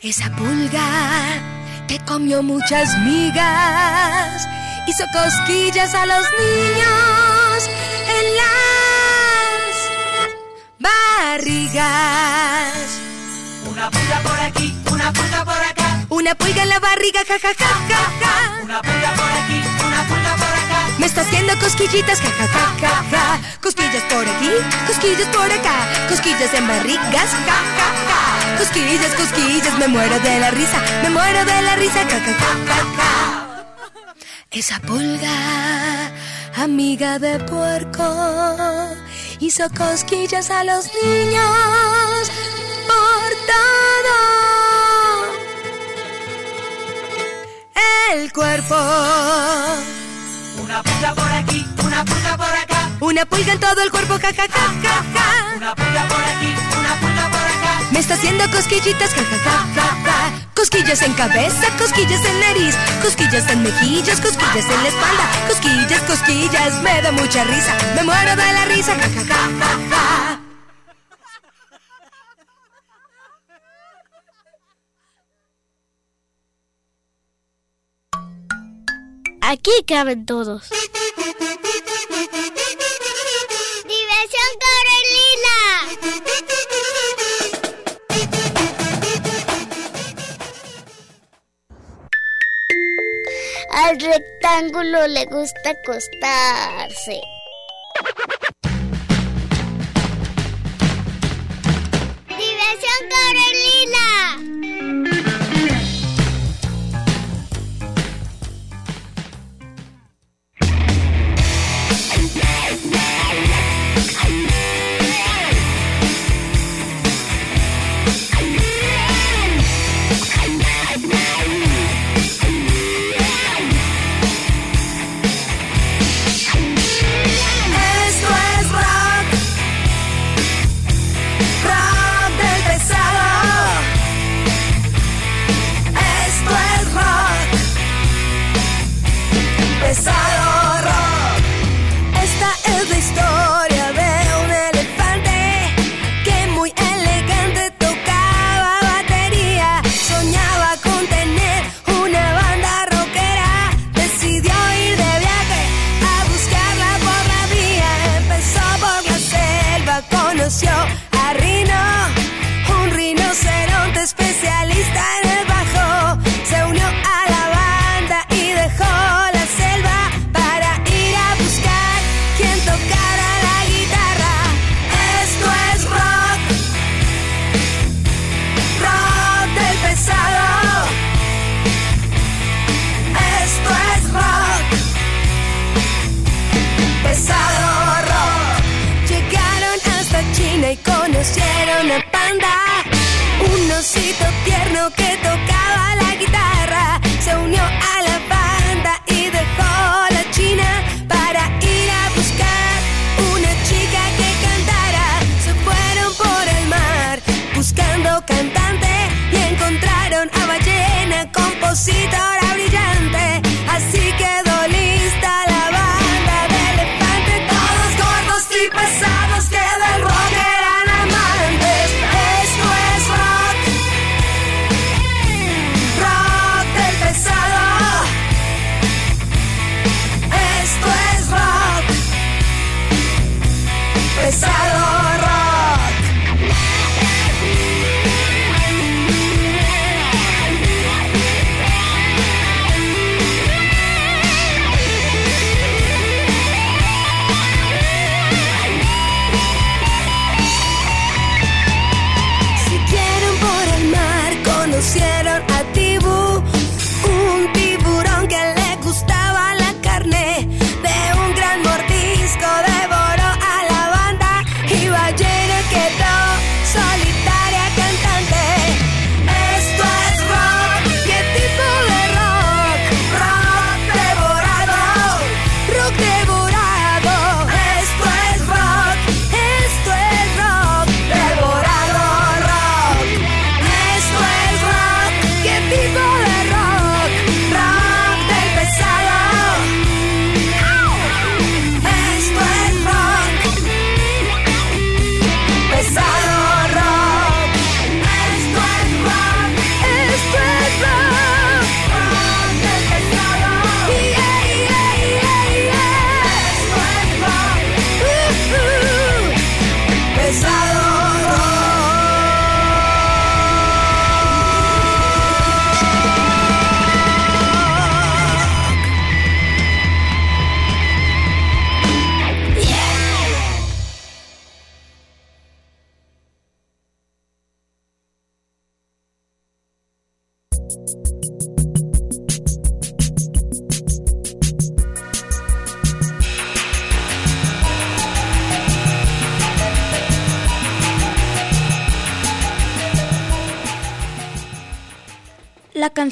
Esa 0.03 0.31
pulga 0.31 0.89
que 1.87 1.99
comió 2.01 2.43
muchas 2.43 2.97
migas 2.99 4.49
hizo 4.87 5.05
cosquillas 5.13 5.95
a 5.95 6.07
los 6.07 6.27
niños 6.39 7.69
en 8.17 8.37
las 8.41 9.75
barrigas. 11.29 12.73
Una 13.71 13.91
pulga 13.91 14.21
por 14.21 14.41
aquí, 14.41 14.75
una 14.91 15.13
pulga 15.13 15.45
por 15.45 15.55
acá. 15.55 15.80
Una 16.11 16.35
pulga 16.35 16.65
en 16.65 16.69
la 16.69 16.81
barriga, 16.81 17.21
ja, 17.25 17.39
ja, 17.39 17.55
ja, 17.55 17.69
ja, 17.89 18.01
ja. 18.21 18.63
Una 18.65 18.83
pulga 18.83 19.11
por 19.15 19.31
aquí, 19.31 19.63
una 19.87 20.03
pulga 20.09 20.35
por 20.35 20.55
acá. 20.63 20.81
Me 20.99 21.07
está 21.07 21.21
haciendo 21.21 21.57
cosquillitas, 21.61 22.21
ja, 22.21 22.31
ja, 22.31 22.47
ja, 22.49 22.65
ja, 22.81 23.05
ja. 23.13 23.41
Cosquillas 23.63 24.03
por 24.11 24.29
aquí, 24.29 24.51
cosquillas 24.89 25.29
por 25.29 25.51
acá. 25.53 25.77
Cosquillas 26.09 26.53
en 26.53 26.67
barrigas, 26.67 27.31
ja, 27.47 27.59
ja, 27.79 27.89
ja. 28.11 28.59
Cosquillas, 28.59 29.15
cosquillas, 29.15 29.79
me 29.79 29.87
muero 29.87 30.19
de 30.19 30.41
la 30.41 30.51
risa, 30.51 30.83
me 31.05 31.11
muero 31.11 31.45
de 31.45 31.63
la 31.63 31.77
risa, 31.77 32.03
ja, 32.03 32.19
ja, 32.19 32.35
ja, 32.41 32.51
ja, 32.67 32.77
ja. 32.97 33.67
Esa 34.51 34.81
pulga, 34.81 36.11
amiga 36.57 37.21
de 37.21 37.39
puerco, 37.39 38.97
hizo 39.39 39.65
cosquillas 39.79 40.51
a 40.51 40.65
los 40.65 40.91
niños 41.05 42.31
por 42.89 43.31
todo 43.47 43.90
el 48.31 48.33
cuerpo. 48.33 48.77
Una 50.63 50.83
pulga 50.83 51.15
por 51.15 51.33
aquí, 51.33 51.67
una 51.85 52.05
pulga 52.05 52.37
por 52.37 52.47
acá. 52.47 52.91
Una 53.01 53.25
pulga 53.25 53.53
en 53.53 53.61
todo 53.61 53.83
el 53.83 53.91
cuerpo, 53.91 54.15
ja, 54.15 54.33
ja, 54.33 54.47
ja, 54.49 54.67
ja, 54.83 55.05
ja. 55.15 55.57
Una 55.57 55.75
pulga 55.75 56.09
por 56.09 56.21
aquí, 56.21 56.55
una 56.79 56.95
pulga 57.01 57.29
por 57.31 57.41
acá. 57.41 57.81
Me 57.91 57.99
está 57.99 58.15
haciendo 58.15 58.49
cosquillitas, 58.51 59.11
ja, 59.15 59.23
ja, 59.23 59.39
ja, 59.45 59.67
ja, 59.75 59.87
ja. 60.05 60.49
Cosquillas 60.55 61.03
en 61.03 61.13
cabeza, 61.15 61.67
cosquillas 61.79 62.25
en 62.25 62.41
nariz, 62.41 62.75
cosquillas 63.03 63.51
en 63.51 63.63
mejillas, 63.63 64.21
cosquillas 64.21 64.65
en 64.65 64.83
la 64.83 64.89
espalda, 64.89 65.25
cosquillas, 65.49 66.03
cosquillas, 66.03 66.83
me 66.83 67.03
da 67.03 67.13
mucha 67.13 67.45
risa, 67.45 67.75
me 67.97 68.05
muero 68.05 68.37
de 68.37 68.53
la 68.53 68.65
risa, 68.67 68.95
ja, 68.95 69.09
ja, 69.09 69.25
ja, 69.25 69.41
ja, 69.59 69.71
ja. 69.91 70.40
Aquí 79.53 79.73
caben 79.85 80.27
todos. 80.27 80.71
¡Diversión 83.83 84.51
Carolina! 84.65 85.57
Al 93.73 93.99
rectángulo 93.99 95.09
le 95.09 95.25
gusta 95.25 95.71
acostarse. 95.71 97.21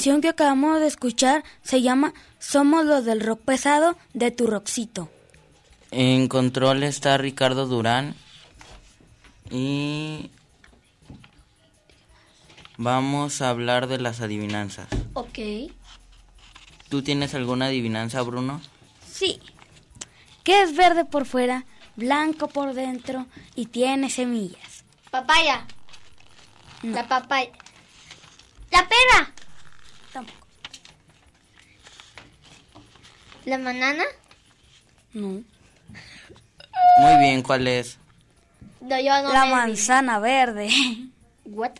Canción 0.09 0.23
que 0.23 0.29
acabamos 0.29 0.81
de 0.81 0.87
escuchar 0.87 1.45
se 1.63 1.83
llama 1.83 2.15
Somos 2.39 2.87
los 2.87 3.05
del 3.05 3.21
rock 3.21 3.43
pesado 3.43 3.95
de 4.15 4.31
tu 4.31 4.47
roxito. 4.47 5.11
En 5.91 6.29
control 6.29 6.83
está 6.83 7.19
Ricardo 7.19 7.67
Durán 7.67 8.15
y 9.51 10.31
vamos 12.79 13.43
a 13.43 13.51
hablar 13.51 13.87
de 13.87 13.99
las 13.99 14.23
adivinanzas. 14.23 14.89
Ok. 15.13 15.39
¿Tú 16.89 17.03
tienes 17.03 17.35
alguna 17.35 17.67
adivinanza, 17.67 18.23
Bruno? 18.23 18.63
Sí. 19.13 19.41
Que 20.43 20.63
es 20.63 20.75
verde 20.75 21.05
por 21.05 21.27
fuera, 21.27 21.67
blanco 21.97 22.49
por 22.49 22.73
dentro 22.73 23.27
y 23.55 23.67
tiene 23.67 24.09
semillas. 24.09 24.85
Papaya. 25.11 25.67
La 26.83 27.07
papaya. 27.07 27.51
La 28.71 28.89
pera. 28.89 29.35
Tampoco. 30.13 30.47
La 33.45 33.59
banana. 33.59 34.05
No. 35.15 35.43
Muy 37.01 37.19
bien, 37.21 37.43
¿cuál 37.43 37.67
es? 37.69 37.99
No, 38.81 38.99
yo 39.01 39.23
no 39.23 39.33
La 39.33 39.45
me- 39.47 39.51
manzana 39.53 40.19
verde. 40.19 40.69
What? 41.45 41.73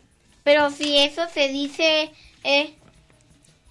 Pero 0.45 0.71
si 0.71 0.99
eso 0.99 1.23
se 1.33 1.49
dice, 1.49 2.11
eh, 2.43 2.75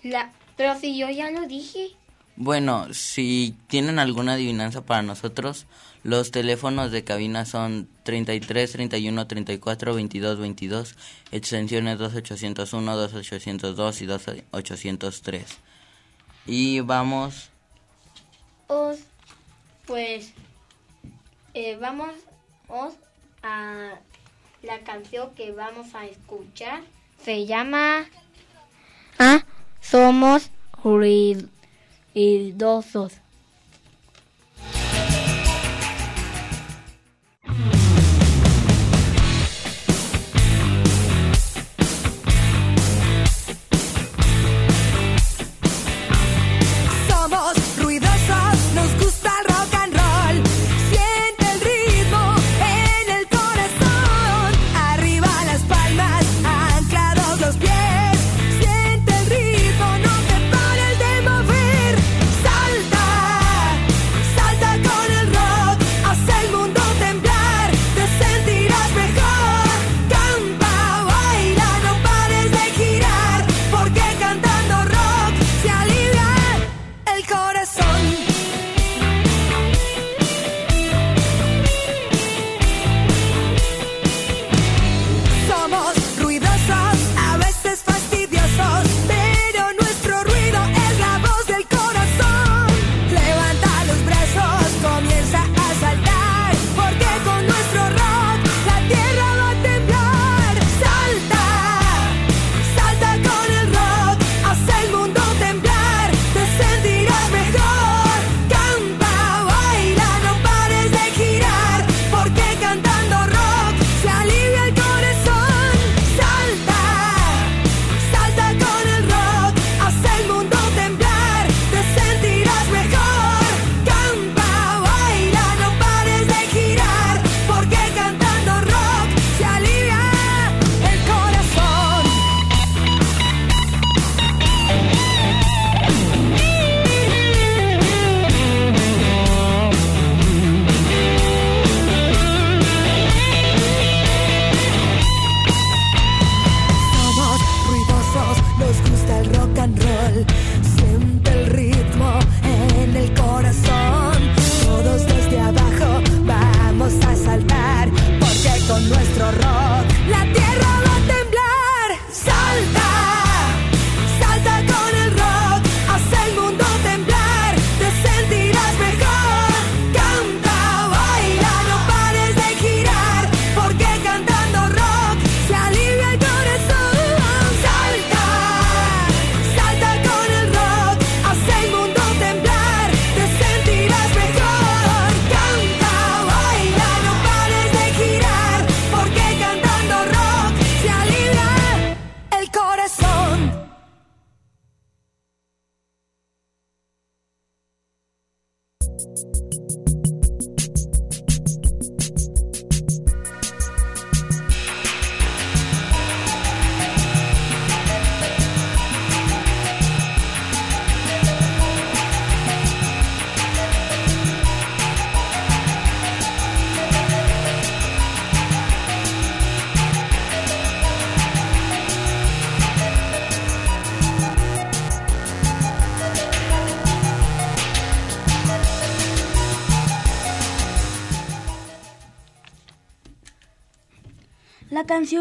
la, 0.04 0.32
pero 0.56 0.78
si 0.80 0.98
yo 0.98 1.10
ya 1.10 1.32
lo 1.32 1.48
dije. 1.48 1.90
Bueno, 2.36 2.94
si 2.94 3.56
tienen 3.68 3.98
alguna 3.98 4.34
adivinanza 4.34 4.82
para 4.86 5.02
nosotros, 5.02 5.66
los 6.04 6.32
teléfonos 6.32 6.92
de 6.92 7.04
cabina 7.04 7.46
son 7.46 7.90
33 8.04 8.72
31 8.72 9.28
34 9.28 9.96
22 9.96 10.40
22, 10.40 10.96
extensiones 11.32 11.98
2801, 11.98 12.96
2802 12.96 14.02
y 14.02 14.06
2803. 14.06 15.46
Y 16.46 16.80
vamos, 16.80 17.50
Os, 18.68 19.00
pues, 19.86 20.34
eh, 21.54 21.78
vamos 21.80 22.12
os, 22.68 22.94
a 23.44 23.92
la 24.64 24.80
canción 24.80 25.34
que 25.36 25.52
vamos 25.52 25.94
a 25.94 26.06
escuchar. 26.06 26.82
Se 27.24 27.46
llama 27.46 28.06
Ah, 29.20 29.44
somos 29.82 30.52
ruidosos. 30.84 31.52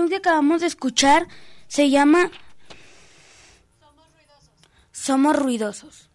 Canción 0.06 0.08
que 0.08 0.16
acabamos 0.16 0.60
de 0.60 0.66
escuchar 0.68 1.26
se 1.68 1.90
llama 1.90 2.30
Somos 4.92 5.36
ruidosos. 5.36 6.08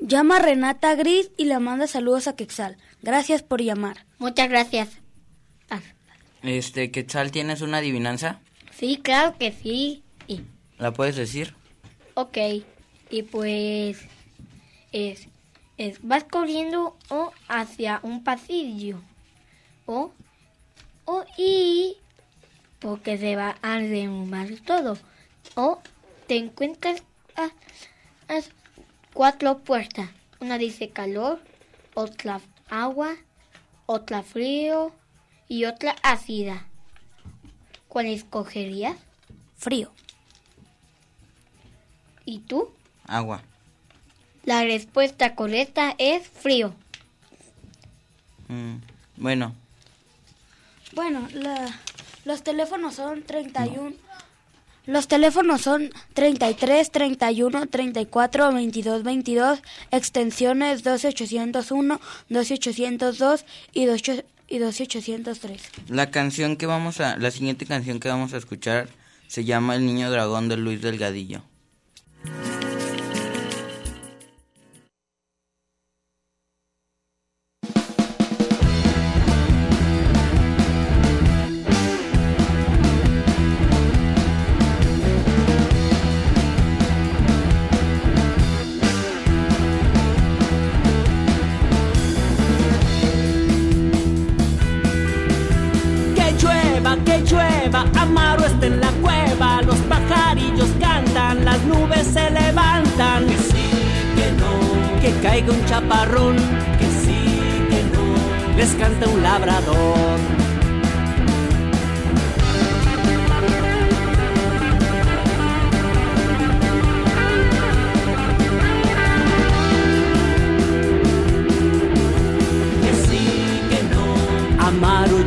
Llama 0.00 0.38
Renata 0.40 0.94
Gris 0.96 1.30
y 1.36 1.44
le 1.44 1.58
manda 1.60 1.86
saludos 1.86 2.26
a 2.26 2.34
Quexal. 2.34 2.76
Gracias 3.02 3.42
por 3.42 3.60
llamar. 3.62 4.04
Muchas 4.18 4.48
gracias. 4.48 4.88
Ah, 5.70 5.80
este, 6.42 6.90
Quetzal, 6.90 7.30
¿tienes 7.30 7.60
una 7.60 7.78
adivinanza? 7.78 8.40
Sí, 8.76 8.98
claro 9.02 9.36
que 9.38 9.52
sí. 9.52 10.02
Y, 10.26 10.42
¿La 10.78 10.92
puedes 10.92 11.16
decir? 11.16 11.54
ok. 12.14 12.38
Y 13.10 13.22
pues 13.24 13.98
es, 14.92 15.28
es 15.76 15.98
vas 16.02 16.24
corriendo 16.24 16.96
o 17.10 17.32
hacia 17.48 18.00
un 18.02 18.24
pasillo. 18.24 19.00
Porque 22.82 23.16
se 23.16 23.36
va 23.36 23.56
a 23.62 23.78
derrumbar 23.78 24.48
todo. 24.66 24.98
O 25.54 25.80
te 26.26 26.36
encuentras 26.36 27.02
a, 27.36 27.44
a 28.34 28.40
cuatro 29.14 29.58
puertas. 29.60 30.10
Una 30.40 30.58
dice 30.58 30.90
calor, 30.90 31.40
otra 31.94 32.40
agua, 32.68 33.14
otra 33.86 34.22
frío 34.22 34.92
y 35.48 35.64
otra 35.64 35.94
ácida. 36.02 36.66
¿Cuál 37.88 38.06
escogerías? 38.06 38.96
Frío. 39.56 39.92
¿Y 42.24 42.40
tú? 42.40 42.70
Agua. 43.06 43.42
La 44.44 44.64
respuesta 44.64 45.34
correcta 45.36 45.94
es 45.98 46.26
frío. 46.28 46.74
Mm, 48.48 48.76
Bueno, 49.16 49.54
Bueno, 50.94 51.26
la- 51.32 51.78
los 52.24 52.42
teléfonos 52.42 52.94
son 52.94 53.22
31. 53.22 53.92
Los 54.86 55.06
teléfonos 55.06 55.62
son 55.62 55.90
33, 56.14 56.90
31, 56.90 57.66
34, 57.66 58.52
22, 58.52 59.02
22, 59.04 59.62
extensiones 59.92 60.82
12801, 60.82 62.00
12802 62.28 63.44
y 63.72 63.86
28 63.86 64.24
y 64.48 64.58
12803. 64.58 65.62
la 65.88 66.10
canción 66.10 66.56
que 66.56 66.66
vamos 66.66 67.00
a... 67.00 67.16
La 67.16 67.30
siguiente 67.30 67.64
canción 67.64 68.00
que 68.00 68.08
vamos 68.08 68.34
a 68.34 68.36
escuchar 68.36 68.88
se 69.26 69.44
llama 69.44 69.76
El 69.76 69.86
Niño 69.86 70.10
Dragón 70.10 70.48
de 70.48 70.58
Luis 70.58 70.82
Delgadillo. 70.82 71.42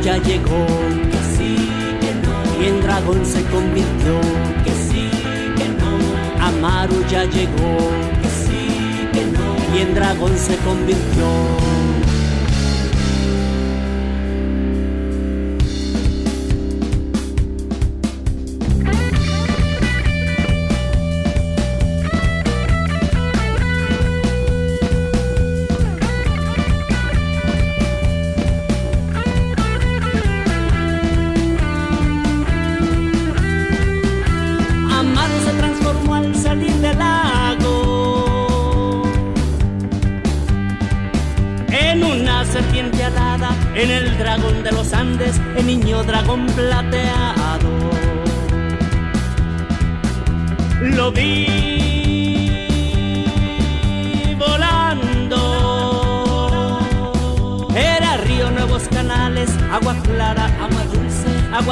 Ya 0.02 0.16
llegó. 0.18 0.66
Que 1.10 1.18
sí, 1.36 1.56
que 2.00 2.14
no, 2.22 2.62
y 2.62 2.68
en 2.68 2.82
dragón 2.82 3.24
se 3.24 3.42
convirtió. 3.44 4.20
Que 4.64 4.72
sí, 4.72 5.10
que 5.56 5.68
no, 5.68 6.44
Amaro 6.44 6.94
ya 7.08 7.24
llegó. 7.24 7.76
Que 8.22 8.28
sí, 8.28 9.08
que 9.12 9.24
no, 9.26 9.76
y 9.76 9.82
en 9.82 9.94
dragón 9.94 10.36
se 10.36 10.56
convirtió. 10.58 11.75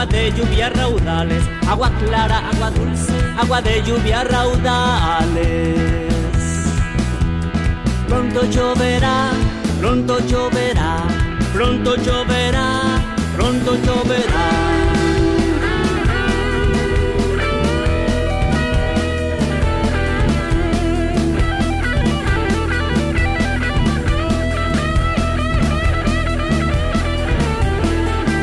De 0.06 0.32
lluvia 0.32 0.70
raudales, 0.70 1.42
agua 1.68 1.90
clara, 1.98 2.48
agua 2.50 2.70
dulce, 2.70 3.12
agua 3.38 3.60
de 3.62 3.82
lluvia 3.82 4.24
raudales. 4.24 5.44
Pronto 8.08 8.44
lloverá, 8.50 9.30
pronto 9.80 10.18
lloverá, 10.26 11.02
pronto 11.52 11.96
lloverá, 11.96 13.00
pronto 13.36 13.76
lloverá. 13.76 14.84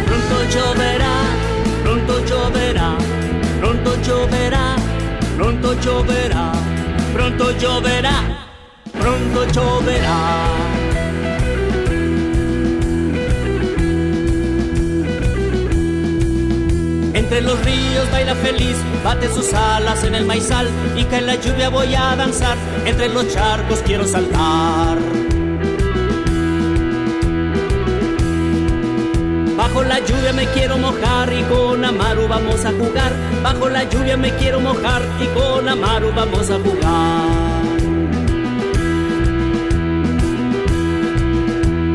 Pronto 0.06 0.91
lloverá, 4.12 4.76
pronto 5.38 5.74
lloverá, 5.84 6.52
pronto 7.14 7.46
lloverá, 7.58 8.18
pronto 9.00 9.40
lloverá. 9.56 10.20
Entre 17.14 17.42
los 17.42 17.58
ríos 17.64 18.12
baila 18.12 18.36
feliz, 18.36 18.76
bate 19.04 19.28
sus 19.34 19.54
alas 19.54 20.04
en 20.04 20.16
el 20.16 20.26
maizal 20.26 20.68
y 20.98 21.04
cae 21.06 21.22
la 21.22 21.36
lluvia 21.36 21.70
voy 21.70 21.96
a 21.96 22.16
danzar, 22.16 22.58
entre 22.86 23.08
los 23.10 23.34
charcos 23.34 23.80
quiero 23.86 24.06
saltar. 24.06 25.21
Bajo 29.74 29.86
la 29.86 30.00
lluvia 30.00 30.34
me 30.34 30.46
quiero 30.48 30.78
mojar 30.78 31.32
y 31.32 31.44
con 31.44 31.86
Amaru 31.86 32.28
vamos 32.28 32.66
a 32.66 32.72
jugar. 32.72 33.14
Bajo 33.42 33.70
la 33.70 33.86
lluvia 33.86 34.18
me 34.18 34.36
quiero 34.36 34.60
mojar 34.60 35.02
y 35.22 35.28
con 35.28 35.70
Amaru 35.70 36.12
vamos 36.14 36.50
a 36.50 36.56
jugar. 36.60 37.62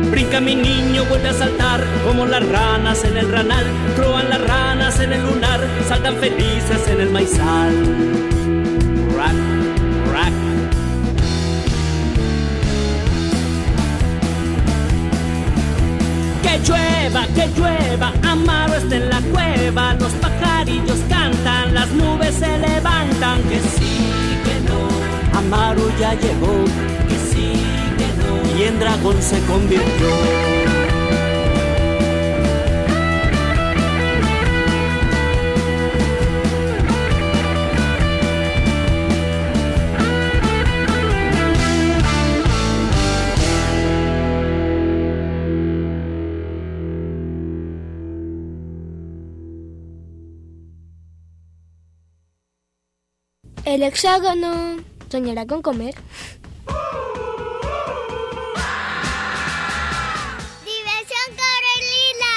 Brinca 0.09 0.41
mi 0.41 0.55
niño, 0.55 1.05
vuelve 1.05 1.29
a 1.29 1.33
saltar 1.33 1.83
como 2.03 2.25
las 2.25 2.49
ranas 2.49 3.03
en 3.03 3.15
el 3.15 3.31
ranal. 3.31 3.67
Croan 3.95 4.27
las 4.27 4.41
ranas 4.41 4.99
en 4.99 5.13
el 5.13 5.21
lunar, 5.21 5.59
saltan 5.87 6.15
felices 6.15 6.87
en 6.87 6.99
el 6.99 7.11
maizal. 7.11 8.36
Que 16.57 16.71
llueva, 16.71 17.27
que 17.35 17.47
llueva, 17.55 18.13
Amaro 18.23 18.73
está 18.73 18.95
en 18.95 19.09
la 19.09 19.21
cueva, 19.21 19.93
los 19.93 20.11
pajarillos 20.13 20.97
cantan, 21.07 21.73
las 21.73 21.89
nubes 21.91 22.33
se 22.33 22.57
levantan, 22.57 23.43
que 23.43 23.59
sí, 23.59 24.09
que 24.43 24.59
no, 24.67 25.37
Amaro 25.37 25.87
ya 25.99 26.15
llegó, 26.15 26.65
que 27.07 27.17
sí, 27.31 27.61
que 27.97 28.07
no, 28.23 28.59
y 28.59 28.63
en 28.63 28.79
dragón 28.79 29.21
se 29.21 29.39
convirtió. 29.41 30.56
El 53.77 53.83
hexágono 53.83 54.77
soñará 55.07 55.45
con 55.45 55.61
comer. 55.61 55.93
Diversión 60.65 61.27
Corelila. 61.37 62.33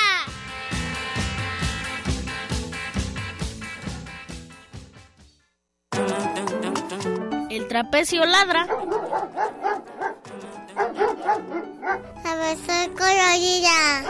El 7.48 7.68
trapecio 7.68 8.26
ladra. 8.26 8.66
Diversión 12.22 12.92
Corelila. 12.98 14.04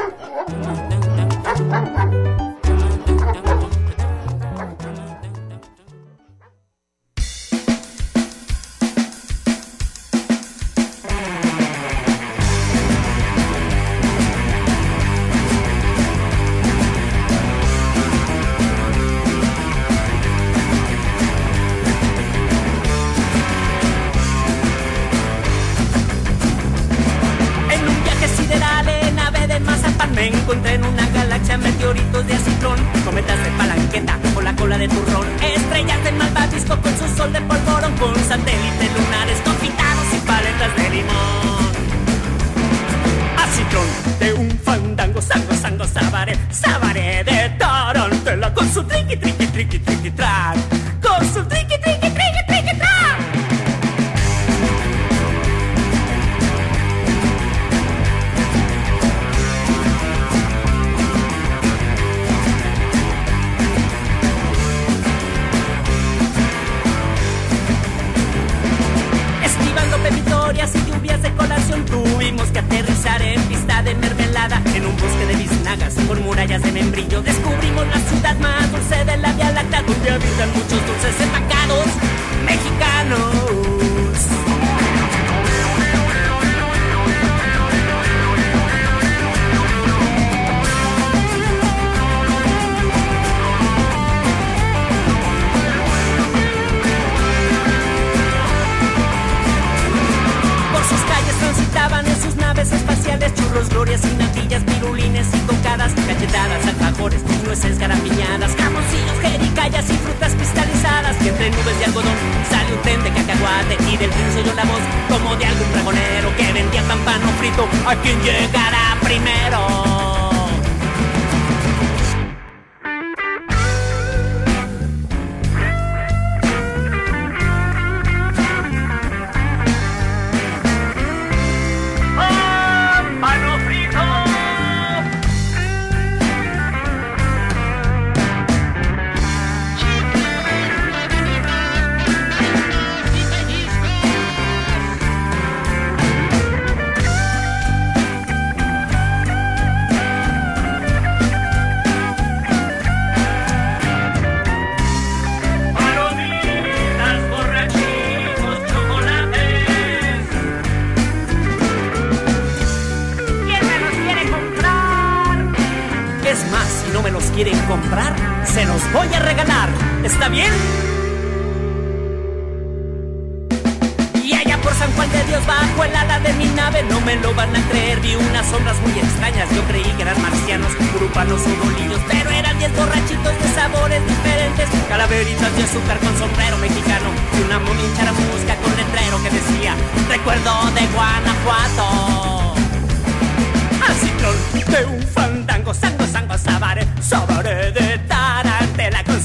nueces 107.61 107.73
escarapiñadas, 107.73 108.55
jamoncillos, 108.57 109.19
jericayas 109.21 109.91
y 109.91 109.95
frutas 109.95 110.35
cristalizadas. 110.35 111.17
Que 111.19 111.29
entre 111.29 111.51
nubes 111.51 111.79
de 111.79 111.85
algodón 111.85 112.15
sale 112.49 112.73
un 112.73 112.83
tren 112.83 113.03
de 113.03 113.11
cacahuate 113.11 113.77
y 113.91 113.97
del 113.97 114.11
río 114.11 114.33
soy 114.33 114.45
yo 114.45 114.55
la 114.55 114.65
voz 114.65 114.81
como 115.09 115.37
de 115.37 115.45
algún 115.45 115.69
pregonero 115.69 116.35
que 116.37 116.53
vendía 116.53 116.83
campano 116.85 117.27
frito 117.39 117.69
a 117.87 117.95
quien 117.97 118.19
llegará 118.23 118.97
primero. 119.03 120.10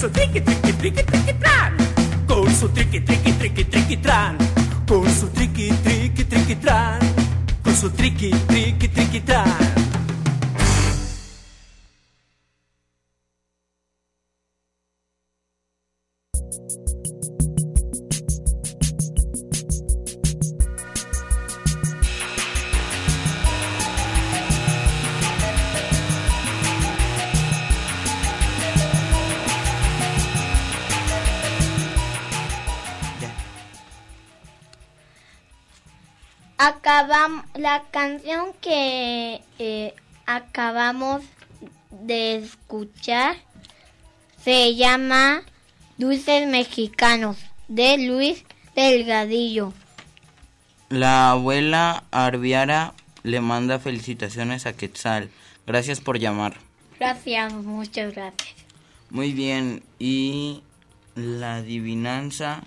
so 0.05 0.11
tricky, 0.11 0.39
tricky, 0.39 0.71
tricky, 0.77 1.03
tricky, 1.03 1.33
tran. 1.41 1.71
Go 2.27 2.45
tricky, 2.45 2.99
tricky, 3.01 3.31
tricky, 3.39 3.63
tricky, 3.63 3.97
tran. 3.97 4.37
Go 4.85 5.03
tricky, 5.33 5.69
tricky, 5.81 6.23
tricky, 6.23 6.55
tran. 6.55 6.99
Go 7.63 7.89
tricky, 7.89 8.29
tricky. 8.47 8.64
la 37.03 37.83
canción 37.91 38.53
que 38.61 39.41
eh, 39.59 39.93
acabamos 40.25 41.23
de 41.91 42.37
escuchar 42.37 43.35
se 44.41 44.75
llama 44.75 45.43
Dulces 45.97 46.47
Mexicanos 46.47 47.37
de 47.67 47.97
Luis 47.97 48.45
Delgadillo. 48.75 49.73
La 50.87 51.31
abuela 51.31 52.05
Arbiara 52.11 52.93
le 53.23 53.41
manda 53.41 53.79
felicitaciones 53.79 54.65
a 54.65 54.73
Quetzal. 54.73 55.29
Gracias 55.67 55.99
por 55.99 56.17
llamar. 56.17 56.55
Gracias, 56.97 57.51
muchas 57.51 58.13
gracias. 58.13 58.55
Muy 59.09 59.33
bien, 59.33 59.83
y 59.99 60.63
la 61.15 61.55
adivinanza 61.55 62.63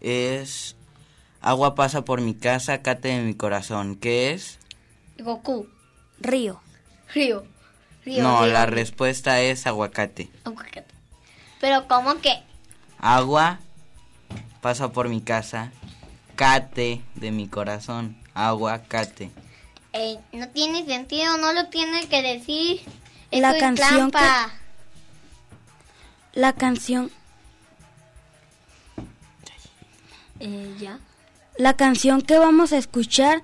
es 0.00 0.76
Agua 1.40 1.74
pasa 1.74 2.04
por 2.04 2.20
mi 2.20 2.34
casa, 2.34 2.82
cate 2.82 3.08
de 3.08 3.22
mi 3.22 3.34
corazón. 3.34 3.96
¿Qué 3.96 4.32
es? 4.32 4.58
Goku. 5.18 5.68
Río. 6.18 6.60
Río. 7.14 7.44
río 8.04 8.22
no, 8.22 8.46
la 8.46 8.66
respuesta 8.66 9.40
es 9.40 9.66
aguacate. 9.66 10.30
Aguacate. 10.44 10.94
Pero 11.60 11.88
¿cómo 11.88 12.20
que? 12.20 12.42
Agua 12.98 13.58
pasa 14.60 14.92
por 14.92 15.08
mi 15.08 15.22
casa, 15.22 15.72
cate 16.36 17.02
de 17.14 17.30
mi 17.30 17.48
corazón. 17.48 18.16
Aguacate. 18.34 19.30
Eh, 19.92 20.18
no 20.32 20.48
tiene 20.48 20.84
sentido, 20.84 21.38
no 21.38 21.52
lo 21.52 21.68
tiene 21.68 22.06
que 22.08 22.22
decir. 22.22 22.82
La 23.30 23.56
canción. 23.56 24.10
Que... 24.10 24.18
La 26.34 26.52
canción. 26.52 27.10
Eh, 30.38 30.76
ya 30.78 30.98
la 31.56 31.74
canción 31.76 32.22
que 32.22 32.38
vamos 32.38 32.72
a 32.72 32.78
escuchar 32.78 33.42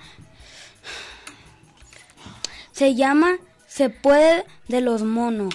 se 2.72 2.94
llama 2.94 3.36
Se 3.66 3.90
puede 3.90 4.44
de 4.68 4.80
los 4.80 5.02
monos. 5.02 5.54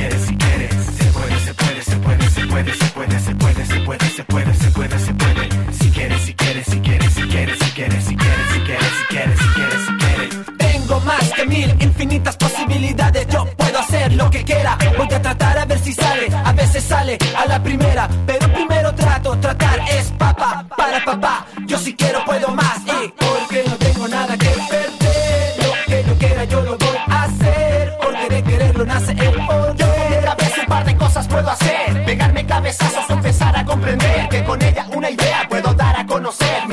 Más 11.21 11.33
que 11.33 11.45
mil 11.45 11.69
infinitas 11.79 12.35
posibilidades. 12.35 13.27
Yo 13.27 13.45
puedo 13.57 13.79
hacer 13.79 14.13
lo 14.13 14.29
que 14.29 14.43
quiera. 14.43 14.77
Voy 14.97 15.07
a 15.13 15.21
tratar 15.21 15.57
a 15.57 15.65
ver 15.65 15.79
si 15.79 15.93
sale. 15.93 16.27
A 16.33 16.51
veces 16.53 16.83
sale 16.83 17.17
a 17.37 17.45
la 17.45 17.61
primera. 17.61 18.09
Pero 18.25 18.51
primero 18.53 18.93
trato. 18.95 19.37
Tratar 19.37 19.79
es 19.89 20.11
papá 20.11 20.65
para 20.75 21.03
papá. 21.03 21.45
Yo 21.65 21.77
si 21.77 21.93
quiero 21.95 22.23
puedo 22.25 22.49
más. 22.49 22.70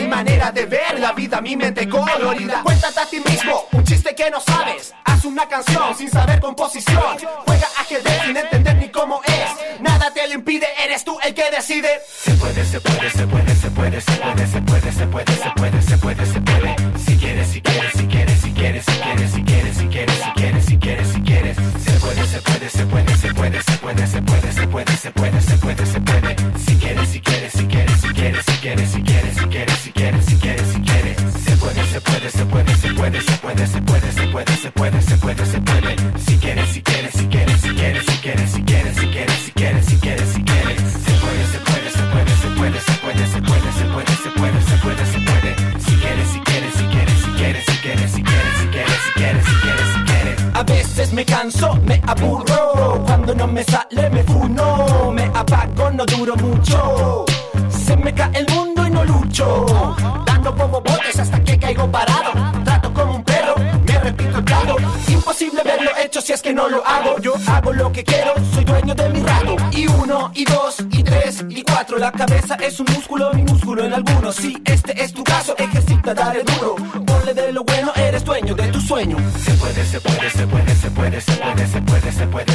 Manera 0.08 0.50
de 0.50 0.66
ver 0.66 0.98
la 0.98 1.12
vida, 1.12 1.40
mi 1.40 1.56
mente 1.56 1.88
colorida. 1.88 2.62
Cuéntate 2.62 3.00
a 3.00 3.06
ti 3.06 3.20
mismo 3.20 3.66
un 3.72 3.84
chiste 3.84 4.14
que 4.14 4.30
no 4.30 4.40
sabes. 4.40 4.94
Haz 5.04 5.24
una 5.24 5.46
canción 5.48 5.94
sin 5.96 6.10
saber 6.10 6.40
composición. 6.40 7.18
Juega 7.46 7.68
ajedrez 7.78 8.22
sin 8.24 8.36
entender 8.36 8.76
ni 8.76 8.88
cómo 8.88 9.20
es. 9.24 9.80
Nada 9.80 10.10
te 10.12 10.26
lo 10.26 10.34
impide, 10.34 10.66
eres 10.82 11.04
tú 11.04 11.18
el 11.22 11.34
que 11.34 11.50
decide. 11.50 11.88
Se 12.10 12.32
puede, 12.34 12.64
se 12.64 12.80
puede, 12.80 13.10
se 13.10 13.26
puede, 13.26 13.54
se 13.54 13.70
puede, 13.70 14.00
se 14.00 14.12
puede, 14.12 14.46
se 14.46 14.62
puede, 14.62 14.92
se 14.92 15.06
puede, 15.06 15.37
puede, 32.30 32.30
se 32.30 32.44
puede, 32.44 32.76
se 32.76 32.92
puede, 32.94 33.20
se 33.20 33.36
puede, 33.38 33.66
se 33.66 33.80
puede, 33.80 34.12
se 34.12 34.26
puede, 34.26 34.56
se 34.56 34.70
puede, 34.70 35.02
se 35.02 35.16
puede, 35.16 35.46
se 35.46 35.60
puede. 35.60 35.96
Si 36.18 36.36
quieres, 36.38 36.68
si 36.70 36.82
quieres, 36.82 37.12
si 37.14 37.26
quieres, 37.26 37.60
si 37.60 37.68
quieres, 37.70 38.04
si 38.04 38.18
quieres, 38.18 38.50
si 38.50 38.62
quieres, 38.62 38.96
si 38.96 39.06
quieres, 39.06 39.38
si 39.38 39.52
quieres, 39.52 39.86
si 39.86 39.96
quieres, 39.96 40.28
si 40.28 40.42
quieres. 40.42 40.80
Se 40.82 41.12
puede, 41.22 41.46
se 41.46 41.58
puede, 41.60 41.90
se 41.90 42.02
puede, 42.10 42.30
se 42.30 42.48
puede, 42.50 42.80
se 42.80 42.94
puede, 43.00 43.26
se 43.26 43.40
puede, 43.40 43.72
se 43.72 43.84
puede, 43.86 44.12
se 44.16 44.30
puede, 44.30 44.62
se 44.62 44.76
puede, 44.76 45.06
se 45.06 45.20
puede. 45.20 45.56
Si 45.80 45.96
quieres, 45.96 46.28
si 46.28 46.40
quieres, 46.40 46.74
si 46.74 46.84
quieres, 46.84 47.18
si 47.18 47.30
quieres, 47.32 47.64
si 47.64 47.76
quieres, 47.78 48.10
si 48.12 48.22
quieres, 48.22 48.52
si 48.58 48.66
quieres, 48.68 48.98
si 49.00 49.12
quieres, 49.14 49.44
si 49.44 49.54
quieres, 49.62 49.88
si 49.94 50.00
quieres. 50.04 50.38
A 50.54 50.62
veces 50.64 51.12
me 51.12 51.24
canso, 51.24 51.74
me 51.86 52.00
aburro. 52.06 53.04
Cuando 53.06 53.34
no 53.34 53.46
me 53.46 53.64
sale, 53.64 54.10
me 54.10 54.22
funo. 54.24 55.12
Me 55.12 55.24
apago, 55.34 55.90
no 55.92 56.04
duro 56.04 56.36
mucho. 56.36 57.24
Se 57.70 57.96
me 57.96 58.12
cae 58.12 58.30
el 58.34 58.46
mundo 58.54 58.86
y 58.86 58.90
no 58.90 59.04
lucho. 59.04 60.27
Imposible 65.58 65.62
verlo 65.64 65.90
hecho 66.04 66.20
si 66.20 66.32
es 66.32 66.42
que 66.42 66.52
no 66.52 66.68
lo 66.68 66.86
hago. 66.86 67.18
Yo 67.20 67.34
hago 67.46 67.72
lo 67.72 67.92
que 67.92 68.04
quiero, 68.04 68.32
soy 68.54 68.64
dueño 68.64 68.94
de 68.94 69.08
mi 69.10 69.20
rato. 69.20 69.56
Y 69.72 69.86
uno, 69.86 70.30
y 70.34 70.44
dos, 70.44 70.76
y 70.90 71.02
tres, 71.02 71.44
y 71.48 71.62
cuatro. 71.62 71.98
La 71.98 72.12
cabeza 72.12 72.56
es 72.56 72.78
un 72.80 72.86
músculo 72.94 73.32
minúsculo 73.32 73.84
en 73.84 73.92
algunos. 73.92 74.36
Si 74.36 74.56
este 74.64 75.02
es 75.02 75.12
tu 75.12 75.24
caso, 75.24 75.56
ejercita, 75.58 76.14
dale 76.14 76.42
duro. 76.44 76.76
Ponle 77.04 77.34
de 77.34 77.52
lo 77.52 77.64
bueno, 77.64 77.92
eres 77.96 78.24
dueño 78.24 78.54
de 78.54 78.68
tu 78.68 78.80
sueño. 78.80 79.16
Se 79.38 79.52
puede, 79.54 79.84
se 79.84 80.00
puede, 80.00 80.30
se 80.30 80.46
puede, 80.46 80.74
se 80.74 80.90
puede, 80.90 81.20
se 81.20 81.32
puede, 81.32 81.66
se 81.66 81.80
puede, 81.82 82.12
se 82.12 82.26
puede, 82.26 82.52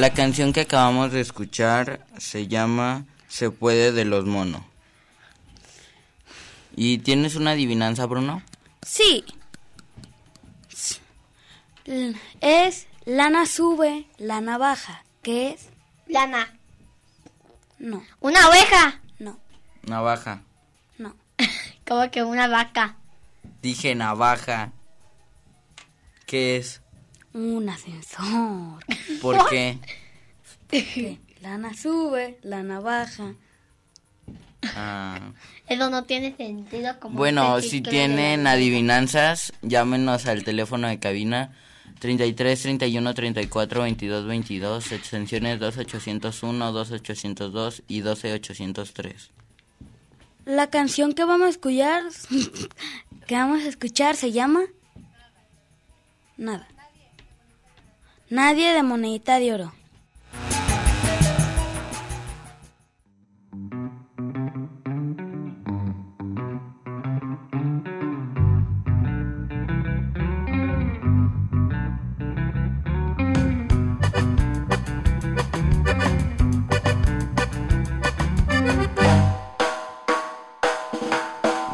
La 0.00 0.14
canción 0.14 0.54
que 0.54 0.62
acabamos 0.62 1.12
de 1.12 1.20
escuchar 1.20 2.06
se 2.16 2.46
llama 2.48 3.04
Se 3.28 3.50
puede 3.50 3.92
de 3.92 4.06
los 4.06 4.24
monos. 4.24 4.62
¿Y 6.74 6.96
tienes 7.00 7.34
una 7.36 7.50
adivinanza, 7.50 8.06
Bruno? 8.06 8.42
Sí. 8.80 9.22
Es 12.40 12.86
lana 13.04 13.44
sube, 13.44 14.06
lana 14.16 14.56
baja. 14.56 15.04
¿Qué 15.20 15.50
es? 15.50 15.68
Lana. 16.06 16.50
No, 17.78 18.02
Una 18.20 18.48
oveja. 18.48 19.02
no, 19.18 19.38
Navaja. 19.82 20.40
no. 20.96 21.14
Como 21.86 22.10
que 22.10 22.22
una 22.22 22.48
vaca. 22.48 22.96
Dije 23.60 23.94
navaja. 23.94 24.72
¿Qué 26.24 26.56
es? 26.56 26.79
Un 27.32 27.68
ascensor. 27.68 28.84
¿Por 29.20 29.48
qué? 29.50 29.78
¿Qué? 30.68 31.18
Lana 31.40 31.74
sube, 31.74 32.38
lana 32.42 32.80
baja. 32.80 33.34
Ah, 34.74 35.32
Eso 35.68 35.88
no 35.88 36.04
tiene 36.04 36.36
sentido 36.36 37.00
como 37.00 37.16
Bueno, 37.16 37.60
si 37.62 37.80
de 37.80 37.90
tienen 37.90 38.46
adivinanzas, 38.46 39.54
llámenos 39.62 40.26
al 40.26 40.44
teléfono 40.44 40.86
de 40.88 40.98
cabina 40.98 41.56
33 41.98 42.62
31 42.62 43.14
34 43.14 43.82
22 43.82 44.26
22, 44.26 44.92
extensiones 44.92 45.58
2801, 45.60 46.72
2802 46.72 47.82
y 47.88 48.00
12803. 48.00 49.30
La 50.44 50.68
canción 50.68 51.14
que 51.14 51.24
vamos 51.24 51.46
a 51.46 51.50
escuchar, 51.50 52.02
que 53.26 53.34
vamos 53.34 53.62
a 53.62 53.68
escuchar 53.68 54.16
se 54.16 54.32
llama 54.32 54.60
Nada. 56.36 56.68
Nadie 58.30 58.72
de 58.74 58.84
monedita 58.84 59.40
de 59.40 59.52
oro. 59.52 59.72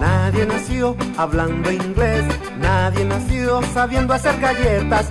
Nadie 0.00 0.46
nació 0.46 0.96
hablando 1.18 1.70
inglés, 1.70 2.24
nadie 2.58 3.04
nació 3.04 3.60
sabiendo 3.74 4.14
hacer 4.14 4.40
galletas, 4.40 5.10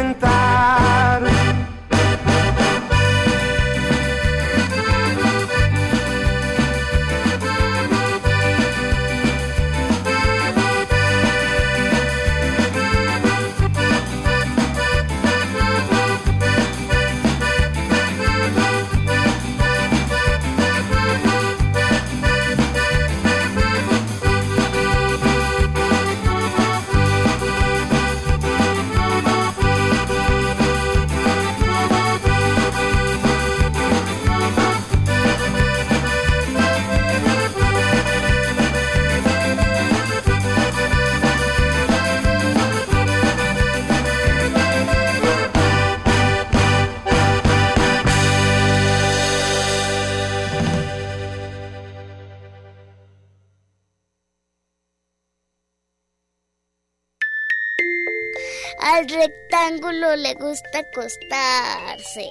Rectángulo 59.21 60.15
le 60.15 60.33
gusta 60.33 60.79
acostarse. 60.79 62.29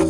Si 0.00 0.06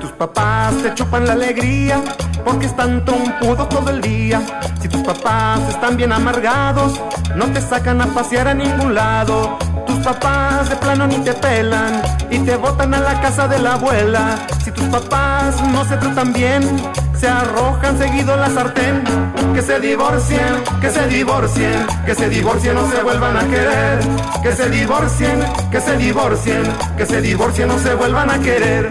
tus 0.00 0.12
papás 0.12 0.74
te 0.82 0.94
chupan 0.94 1.26
la 1.26 1.34
alegría, 1.34 2.00
porque 2.42 2.64
están 2.64 3.04
trompudos 3.04 3.68
todo 3.68 3.90
el 3.90 4.00
día. 4.00 4.40
Si 4.80 4.88
tus 4.88 5.02
papás 5.02 5.60
están 5.68 5.98
bien 5.98 6.10
amargados, 6.10 6.98
no 7.36 7.44
te 7.52 7.60
sacan 7.60 8.00
a 8.00 8.06
pasear 8.06 8.48
a 8.48 8.54
ningún 8.54 8.94
lado. 8.94 9.58
Tus 9.86 9.98
papás 9.98 10.70
de 10.70 10.76
plano 10.76 11.06
ni 11.06 11.18
te 11.18 11.34
pelan 11.34 12.00
y 12.30 12.38
te 12.38 12.56
botan 12.56 12.94
a 12.94 13.00
la 13.00 13.20
casa 13.20 13.46
de 13.46 13.58
la 13.58 13.74
abuela. 13.74 14.38
Si 14.64 14.70
tus 14.70 14.84
papás 14.84 15.62
no 15.64 15.84
se 15.84 15.98
tratan 15.98 16.32
bien, 16.32 16.62
se 17.18 17.28
arrojan 17.28 17.98
seguido 17.98 18.36
la 18.36 18.50
sartén. 18.50 19.02
Que 19.54 19.62
se 19.62 19.80
divorcien, 19.80 20.62
que 20.80 20.90
se 20.90 21.06
divorcien, 21.08 21.86
que 22.06 22.14
se 22.14 22.28
divorcien 22.28 22.74
no 22.74 22.88
se 22.90 23.02
vuelvan 23.02 23.36
a 23.36 23.44
querer. 23.48 23.98
Que 24.42 24.52
se 24.52 24.70
divorcien, 24.70 25.40
que 25.70 25.80
se 25.80 25.96
divorcien, 25.96 26.62
que 26.96 27.06
se 27.06 27.20
divorcien 27.20 27.68
no 27.68 27.78
se 27.78 27.94
vuelvan 27.94 28.30
a 28.30 28.38
querer. 28.38 28.88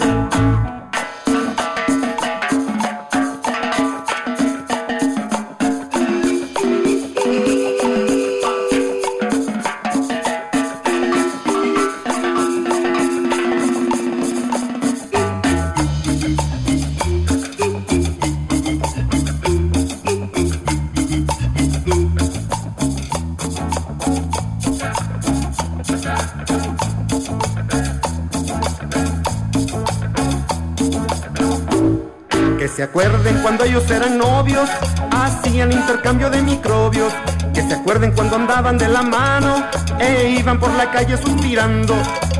Intercambio 35.65 36.29
de 36.29 36.41
microbios. 36.41 37.13
Que 37.53 37.61
se 37.61 37.73
acuerden 37.73 38.11
cuando 38.11 38.35
andaban 38.35 38.77
de 38.77 38.87
la 38.87 39.01
mano 39.01 39.63
e 39.99 40.29
iban 40.39 40.59
por 40.59 40.71
la 40.73 40.91
calle 40.91 41.17
suspirando. 41.17 41.95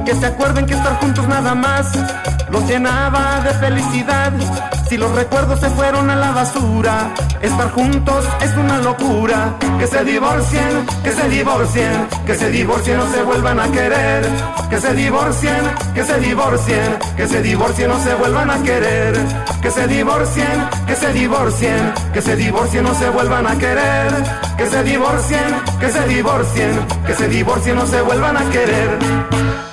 Que 0.05 0.15
se 0.15 0.27
acuerden 0.27 0.65
que 0.65 0.73
estar 0.73 0.99
juntos 0.99 1.27
nada 1.27 1.55
más 1.55 1.91
llenaba 2.65 3.41
de 3.41 3.53
felicidad. 3.55 4.31
Si 4.89 4.97
los 4.97 5.11
recuerdos 5.11 5.59
se 5.59 5.69
fueron 5.71 6.09
a 6.09 6.15
la 6.15 6.31
basura, 6.31 7.13
estar 7.41 7.71
juntos 7.71 8.25
es 8.41 8.55
una 8.55 8.77
locura. 8.79 9.55
Que 9.77 9.85
se 9.85 10.03
divorcien, 10.05 10.85
que 11.03 11.11
se 11.11 11.29
divorcien, 11.29 12.07
que 12.25 12.35
se 12.35 12.49
divorcien 12.49 12.99
o 12.99 13.07
se 13.07 13.21
vuelvan 13.23 13.59
a 13.59 13.69
querer. 13.69 14.25
Que 14.69 14.79
se 14.79 14.93
divorcien, 14.93 15.61
que 15.93 16.03
se 16.03 16.19
divorcien, 16.19 16.97
que 17.17 17.27
se 17.27 17.41
divorcien 17.41 17.91
o 17.91 17.99
se 17.99 18.15
vuelvan 18.15 18.49
a 18.49 18.63
querer. 18.63 19.13
Que 19.61 19.71
se 19.71 19.87
divorcien, 19.87 20.69
que 20.87 20.95
se 20.95 21.13
divorcien, 21.13 21.93
que 22.13 22.21
se 22.21 22.35
divorcien 22.35 22.85
o 22.85 22.95
se 22.95 23.09
vuelvan 23.09 23.47
a 23.47 23.57
querer. 23.57 24.11
Que 24.57 24.67
se 24.67 24.83
divorcien, 24.83 25.61
que 25.79 25.89
se 25.89 26.07
divorcien, 26.07 26.87
que 27.05 27.13
se 27.13 27.27
divorcien 27.27 27.77
o 27.77 27.85
se 27.85 28.01
vuelvan 28.01 28.37
a 28.37 28.49
querer. 28.49 29.66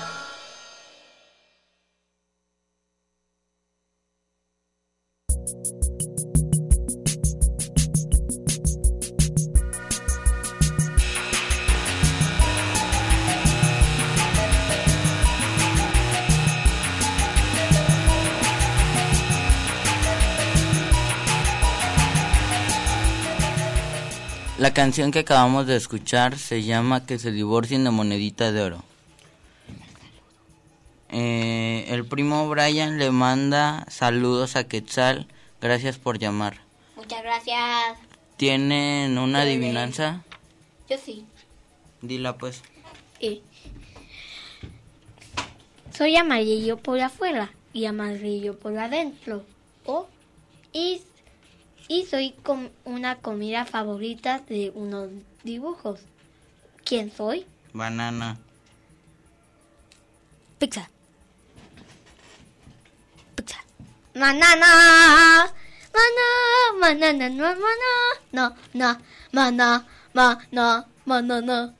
Canción 24.85 25.13
que 25.13 25.21
acabamos 25.21 25.67
de 25.67 25.77
escuchar 25.77 26.37
se 26.37 26.63
llama 26.63 27.07
Que 27.07 27.19
se 27.19 27.33
divorcien 27.33 27.85
de 27.85 27.91
monedita 27.91 28.53
de 28.53 28.61
oro. 28.61 28.85
Eh, 31.09 31.87
el 31.89 32.05
primo 32.05 32.47
Brian 32.51 32.99
le 32.99 33.11
manda 33.11 33.87
saludos 33.89 34.57
a 34.57 34.65
Quetzal. 34.65 35.27
Gracias 35.59 35.97
por 35.97 36.19
llamar. 36.19 36.61
Muchas 36.97 37.23
gracias. 37.23 37.97
¿Tienen 38.37 39.17
una 39.17 39.41
adivinanza? 39.41 40.23
Yo 40.91 40.99
sí. 40.99 41.25
Dila 42.03 42.37
pues. 42.37 42.61
Eh, 43.21 43.41
Soy 45.97 46.15
amarillo 46.17 46.77
por 46.77 47.01
afuera 47.01 47.51
y 47.73 47.87
amarillo 47.87 48.59
por 48.59 48.77
adentro. 48.77 49.47
Oh, 49.87 50.09
y, 50.75 51.01
y 51.89 52.07
soy 52.07 52.33
com- 52.43 52.71
una 52.85 53.17
comida 53.17 53.65
favorita 53.65 54.41
de 54.49 54.71
unos 54.75 55.11
dibujos. 55.43 56.01
¿Quién 56.85 57.11
soy? 57.15 57.47
Banana. 57.73 58.39
Pizza. 60.59 60.89
Manana. 64.15 65.53
Mana, 65.93 66.79
manana, 66.81 67.29
no, 67.31 67.45
mana. 67.45 67.91
No, 68.33 68.55
no, 68.73 68.99
mana, 69.33 69.87
mana, 70.13 70.87
manana. 71.05 71.75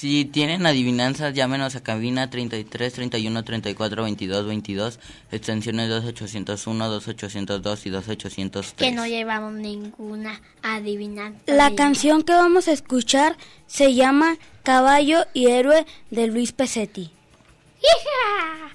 Si 0.00 0.24
tienen 0.24 0.64
adivinanzas, 0.64 1.34
llámenos 1.34 1.76
a 1.76 1.82
cabina 1.82 2.30
33 2.30 2.90
31 2.90 3.44
34 3.44 4.02
22 4.02 4.46
22, 4.46 4.98
extensiones 5.30 5.90
2801, 5.90 6.88
2802 6.88 7.84
y 7.84 7.90
2803. 7.90 8.72
Que 8.78 8.92
no 8.92 9.06
llevamos 9.06 9.52
ninguna 9.52 10.40
adivinanza. 10.62 11.40
La 11.44 11.74
canción 11.74 12.22
que 12.22 12.32
vamos 12.32 12.66
a 12.68 12.72
escuchar 12.72 13.36
se 13.66 13.92
llama 13.92 14.38
Caballo 14.62 15.26
y 15.34 15.48
Héroe 15.48 15.84
de 16.10 16.28
Luis 16.28 16.52
Pesetti. 16.52 17.12
¡Hija! 17.82 18.70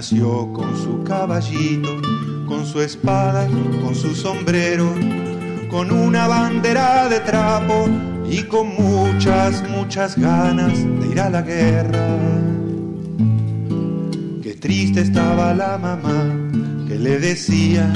Nació 0.00 0.50
con 0.54 0.74
su 0.78 1.04
caballito, 1.04 2.00
con 2.48 2.64
su 2.64 2.80
espada, 2.80 3.46
con 3.82 3.94
su 3.94 4.14
sombrero, 4.14 4.94
con 5.70 5.92
una 5.92 6.26
bandera 6.26 7.06
de 7.10 7.20
trapo 7.20 7.86
y 8.26 8.44
con 8.44 8.68
muchas, 8.76 9.62
muchas 9.68 10.18
ganas 10.18 10.72
de 10.72 11.06
ir 11.06 11.20
a 11.20 11.28
la 11.28 11.42
guerra. 11.42 12.16
Qué 14.42 14.56
triste 14.58 15.02
estaba 15.02 15.52
la 15.52 15.76
mamá 15.76 16.34
que 16.88 16.98
le 16.98 17.18
decía, 17.18 17.92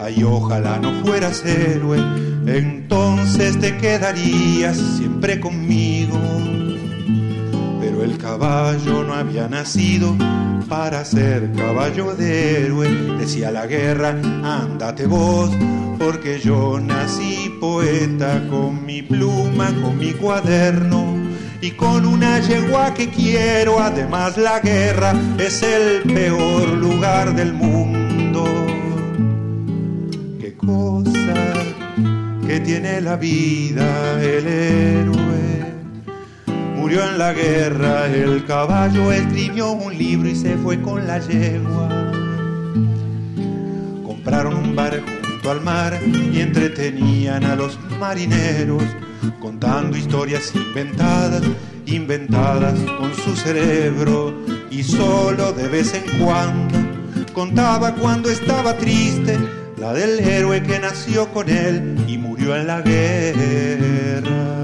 ay 0.00 0.24
ojalá 0.24 0.80
no 0.80 0.90
fueras 1.04 1.46
héroe, 1.46 1.98
entonces 2.46 3.56
te 3.60 3.76
quedarías 3.76 4.76
siempre 4.98 5.38
conmigo. 5.38 6.18
Caballo 8.20 9.02
no 9.02 9.14
había 9.14 9.48
nacido 9.48 10.14
para 10.68 11.04
ser 11.04 11.52
caballo 11.52 12.14
de 12.14 12.64
héroe, 12.64 12.88
decía 13.18 13.50
la 13.50 13.66
guerra, 13.66 14.10
ándate 14.42 15.06
vos, 15.06 15.50
porque 15.98 16.38
yo 16.38 16.78
nací 16.78 17.56
poeta 17.60 18.46
con 18.48 18.84
mi 18.84 19.02
pluma, 19.02 19.68
con 19.82 19.98
mi 19.98 20.12
cuaderno 20.12 21.16
y 21.62 21.72
con 21.72 22.06
una 22.06 22.40
yegua 22.40 22.94
que 22.94 23.08
quiero. 23.08 23.80
Además 23.80 24.36
la 24.36 24.60
guerra 24.60 25.14
es 25.38 25.62
el 25.62 26.02
peor 26.02 26.68
lugar 26.68 27.34
del 27.34 27.54
mundo. 27.54 28.44
Qué 30.38 30.54
cosa 30.54 31.54
que 32.46 32.60
tiene 32.60 33.00
la 33.00 33.16
vida 33.16 34.22
el 34.22 34.46
héroe. 34.46 35.29
Murió 36.90 37.08
en 37.08 37.18
la 37.18 37.32
guerra, 37.32 38.06
el 38.08 38.44
caballo 38.46 39.12
escribió 39.12 39.70
un 39.70 39.96
libro 39.96 40.28
y 40.28 40.34
se 40.34 40.56
fue 40.56 40.82
con 40.82 41.06
la 41.06 41.20
yegua. 41.20 41.88
Compraron 44.04 44.56
un 44.56 44.74
bar 44.74 45.00
junto 45.24 45.52
al 45.52 45.60
mar 45.60 46.00
y 46.02 46.40
entretenían 46.40 47.44
a 47.44 47.54
los 47.54 47.78
marineros 48.00 48.82
contando 49.38 49.96
historias 49.96 50.52
inventadas, 50.52 51.42
inventadas 51.86 52.76
con 52.98 53.14
su 53.14 53.36
cerebro 53.36 54.34
y 54.68 54.82
solo 54.82 55.52
de 55.52 55.68
vez 55.68 55.94
en 55.94 56.18
cuando 56.18 56.76
contaba 57.32 57.94
cuando 57.94 58.28
estaba 58.28 58.76
triste 58.76 59.38
la 59.78 59.92
del 59.92 60.18
héroe 60.18 60.60
que 60.64 60.80
nació 60.80 61.28
con 61.32 61.48
él 61.50 62.04
y 62.08 62.18
murió 62.18 62.56
en 62.56 62.66
la 62.66 62.80
guerra. 62.80 64.59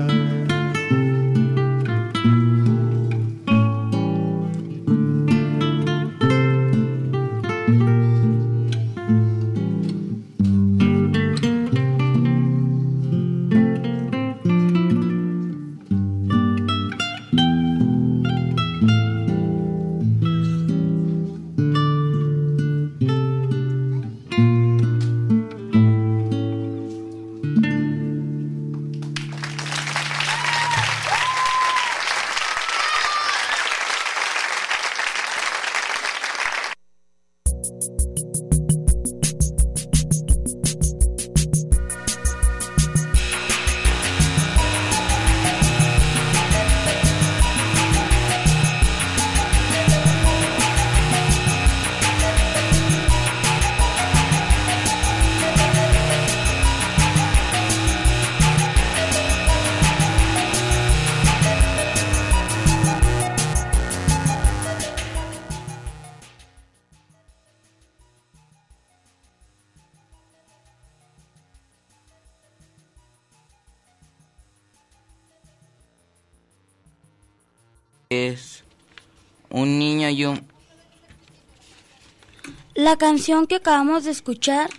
La 82.87 82.97
canción 82.97 83.49
que 83.49 83.57
acabamos 83.57 84.05
de 84.05 84.12
escuchar 84.12 84.70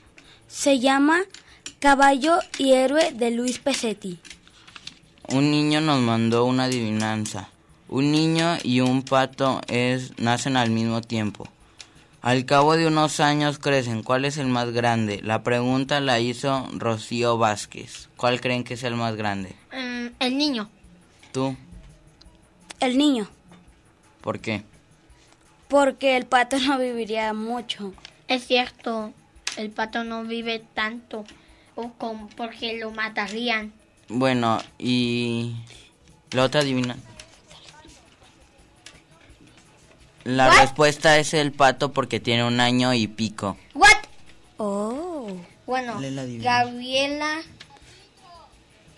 se 0.48 0.80
llama 0.80 1.24
Caballo 1.80 2.40
y 2.58 2.72
Héroe 2.72 3.12
de 3.12 3.32
Luis 3.32 3.60
Pesetti. 3.60 4.18
Un 5.28 5.52
niño 5.52 5.82
nos 5.82 6.00
mandó 6.00 6.46
una 6.46 6.64
adivinanza. 6.64 7.50
Un 7.90 8.14
niño 8.14 8.60
y 8.64 8.80
un 8.80 9.02
pato 9.02 9.60
es, 9.68 10.18
nacen 10.18 10.56
al 10.56 10.70
mismo 10.70 11.02
tiempo. 11.02 11.50
Al 12.22 12.46
cabo 12.46 12.78
de 12.78 12.88
unos 12.88 13.20
años 13.20 13.60
crecen. 13.60 14.04
¿Cuál 14.04 14.24
es 14.24 14.38
el 14.38 14.48
más 14.48 14.72
grande? 14.72 15.20
La 15.22 15.44
pregunta 15.44 16.00
la 16.00 16.22
hizo 16.22 16.66
Rocío 16.78 17.38
Vázquez. 17.38 18.08
¿Cuál 18.16 18.40
creen 18.40 18.64
que 18.64 18.76
es 18.76 18.84
el 18.84 18.96
más 18.96 19.18
grande? 19.18 19.54
Mm, 19.74 20.14
el 20.22 20.38
niño. 20.38 20.70
¿Tú? 21.34 21.58
El 22.80 22.98
niño, 22.98 23.28
¿Por 24.22 24.40
qué? 24.40 24.64
Porque 25.68 26.18
el 26.18 26.26
pato 26.26 26.60
no 26.60 26.78
viviría 26.78 27.34
mucho. 27.34 27.94
Es 28.28 28.46
cierto, 28.48 29.14
el 29.58 29.70
pato 29.72 30.04
no 30.04 30.24
vive 30.24 30.64
tanto 30.74 31.26
o 31.76 31.92
con, 31.94 32.28
porque 32.30 32.78
lo 32.80 32.92
matarían. 32.92 33.74
Bueno, 34.10 34.60
y 34.78 35.56
la 36.32 36.44
otra 36.44 36.62
adivina. 36.62 36.98
La 40.24 40.50
What? 40.50 40.60
respuesta 40.60 41.18
es 41.20 41.34
el 41.34 41.54
pato 41.54 41.94
porque 41.94 42.20
tiene 42.20 42.44
un 42.44 42.60
año 42.60 42.94
y 42.94 43.08
pico. 43.08 43.58
¿What? 43.74 43.98
Oh. 44.58 45.38
Bueno. 45.66 46.00
Gabriela. 46.42 47.42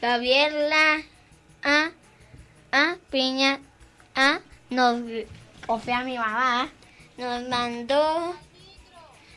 Gabriela. 0.02 1.02
A. 1.64 1.92
A. 2.72 2.96
Piña. 3.12 3.60
A. 4.16 4.40
Nos. 4.70 5.02
O 5.72 5.80
sea, 5.80 6.04
mi 6.04 6.18
mamá. 6.18 6.68
Nos 7.16 7.48
mandó. 7.48 8.36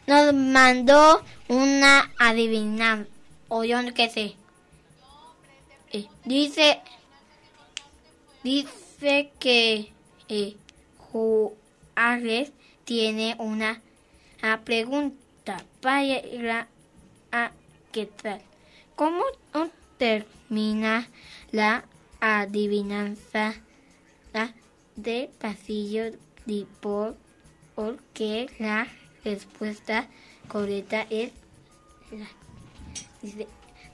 Nos 0.06 0.32
mandó 0.32 1.22
una 1.48 2.10
adivinanza. 2.18 3.10
O 3.48 3.64
yo 3.64 3.82
no 3.82 3.92
qué 3.92 4.08
sé. 4.08 4.34
Eh, 5.92 6.06
dice. 6.24 6.80
Dice 8.42 9.30
que. 9.38 9.92
Eh, 10.30 10.56
Juárez 11.12 12.52
tiene 12.86 13.36
una, 13.38 13.82
una 14.42 14.60
pregunta 14.62 15.62
para 15.82 16.66
a 17.30 17.52
qué 17.92 18.06
tal. 18.06 18.40
¿Cómo 18.96 19.22
termina 19.98 21.06
la 21.50 21.84
adivinanza 22.20 23.54
la 24.32 24.54
de 24.96 25.30
pasillo 25.40 26.04
de 26.46 26.66
por 26.80 27.16
porque 27.74 28.46
la 28.58 28.86
respuesta 29.24 30.06
correcta 30.48 31.06
es 31.08 31.30
la, 32.10 32.26
dice, 33.22 33.46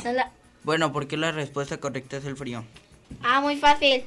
no 0.05 0.13
la- 0.13 0.33
Bueno, 0.65 0.93
porque 0.93 1.17
la 1.17 1.31
respuesta 1.33 1.79
correcta 1.79 2.17
es 2.17 2.25
el 2.25 2.37
frío. 2.37 2.65
ah 3.23 3.41
muy 3.41 3.57
fácil 3.57 4.03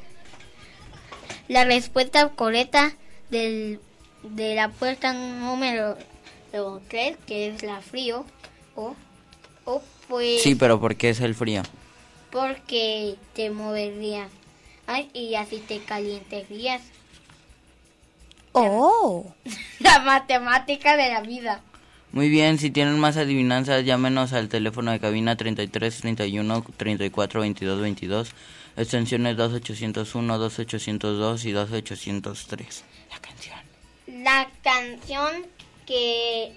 la 1.47 1.63
respuesta 1.65 2.29
correcta 2.29 2.93
del, 3.29 3.79
de 4.23 4.55
la 4.55 4.69
puerta 4.69 5.13
número 5.13 5.97
3 6.89 7.17
que 7.25 7.47
es 7.49 7.63
la 7.63 7.81
frío 7.81 8.25
o 8.75 8.95
o 9.65 9.81
pues 10.09 10.41
Sí, 10.41 10.55
pero 10.55 10.79
¿por 10.81 10.95
qué 10.95 11.09
es 11.11 11.21
el 11.21 11.35
frío? 11.35 11.61
porque 12.31 13.15
te 13.33 13.49
moverías 13.51 14.29
Ay, 14.87 15.09
y 15.13 15.35
así 15.35 15.59
te 15.59 15.79
calientarías. 15.79 16.81
Oh. 18.53 19.33
La 19.79 19.99
matemática 19.99 20.97
de 20.97 21.09
la 21.09 21.21
vida. 21.21 21.61
Muy 22.11 22.27
bien, 22.27 22.59
si 22.59 22.71
tienen 22.71 22.99
más 22.99 23.15
adivinanzas, 23.15 23.85
llámenos 23.85 24.33
al 24.33 24.49
teléfono 24.49 24.91
de 24.91 24.99
cabina 24.99 25.37
33 25.37 26.01
31 26.01 26.65
34 26.75 27.39
22 27.39 27.81
22, 27.81 28.31
extensiones 28.75 29.37
2801, 29.37 30.37
2802 30.37 31.45
y 31.45 31.51
2803. 31.53 32.83
La 33.09 33.19
canción. 33.19 33.59
La 34.23 34.49
canción 34.61 35.45
que 35.87 36.53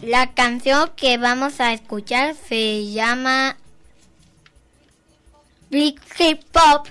la 0.00 0.32
canción 0.32 0.90
que 0.96 1.18
vamos 1.18 1.60
a 1.60 1.74
escuchar 1.74 2.34
se 2.34 2.90
llama 2.90 3.58
big 5.72 5.98
K-pop. 6.10 6.86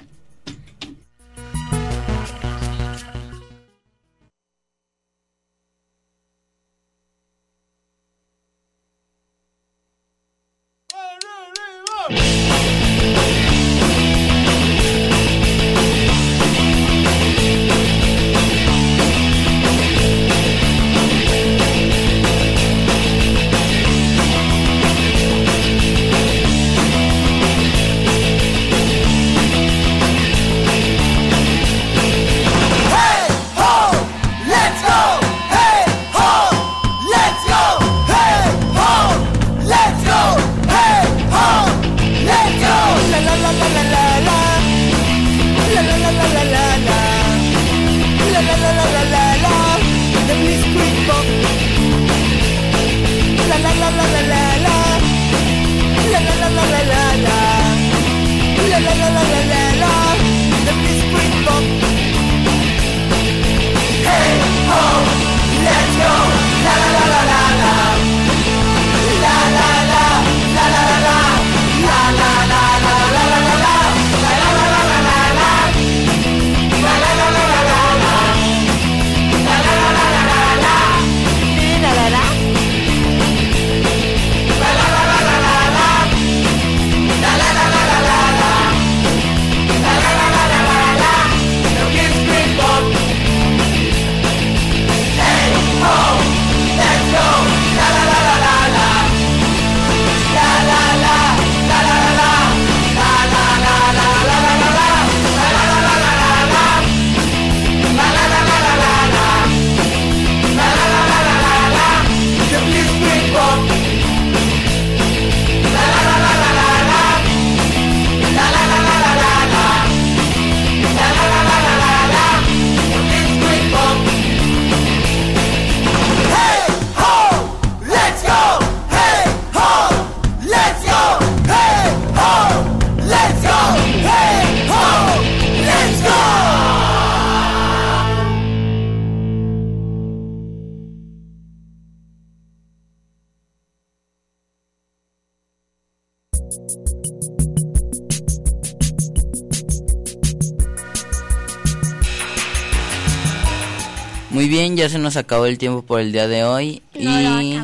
Por 155.91 155.99
el 155.99 156.13
día 156.13 156.29
de 156.29 156.45
hoy. 156.45 156.81
y... 156.93 157.59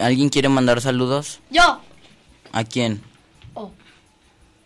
¿Alguien 0.00 0.30
quiere 0.30 0.48
mandar 0.48 0.80
saludos? 0.80 1.40
Yo. 1.50 1.82
¿A 2.50 2.64
quién? 2.64 3.02
Oh. 3.52 3.70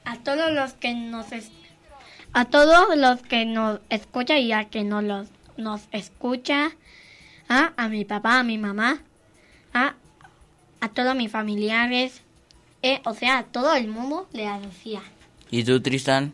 A 0.05 0.19
todos 0.19 0.53
los 0.53 0.75
que 0.75 0.95
nos 0.95 1.33
es- 1.33 1.51
a 2.33 2.45
todos 2.45 2.97
los 2.97 3.23
que 3.23 3.45
nos 3.45 3.81
escucha 3.91 4.39
y 4.39 4.53
a 4.53 4.67
que 4.67 4.85
no 4.85 5.03
los 5.03 5.27
nos 5.57 5.81
escucha, 5.91 6.71
a, 7.49 7.73
a 7.77 7.89
mi 7.89 8.05
papá, 8.05 8.39
a 8.39 8.43
mi 8.45 8.57
mamá, 8.57 9.03
a, 9.75 9.95
a 10.81 10.89
todos 10.91 11.17
mis 11.17 11.33
familiares, 11.33 12.23
eh, 12.83 13.01
o 13.05 13.15
sea, 13.15 13.39
a 13.39 13.43
todo 13.43 13.75
el 13.75 13.89
mundo 13.89 14.29
le 14.33 14.49
decía. 14.61 15.03
¿Y 15.51 15.65
tú, 15.65 15.81
Tristan? 15.81 16.33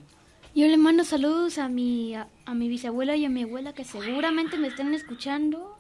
Yo 0.55 0.68
le 0.68 0.76
mando 0.76 1.05
saludos 1.05 1.59
a 1.59 1.68
mi, 1.68 2.14
a, 2.14 2.28
a 2.46 2.55
mi 2.55 2.68
bisabuela 2.68 3.16
y 3.16 3.24
a 3.24 3.28
mi 3.28 3.42
abuela 3.42 3.72
que 3.72 3.84
seguramente 3.84 4.57
me 4.57 4.68
están 4.68 4.94
escuchando. 4.94 5.76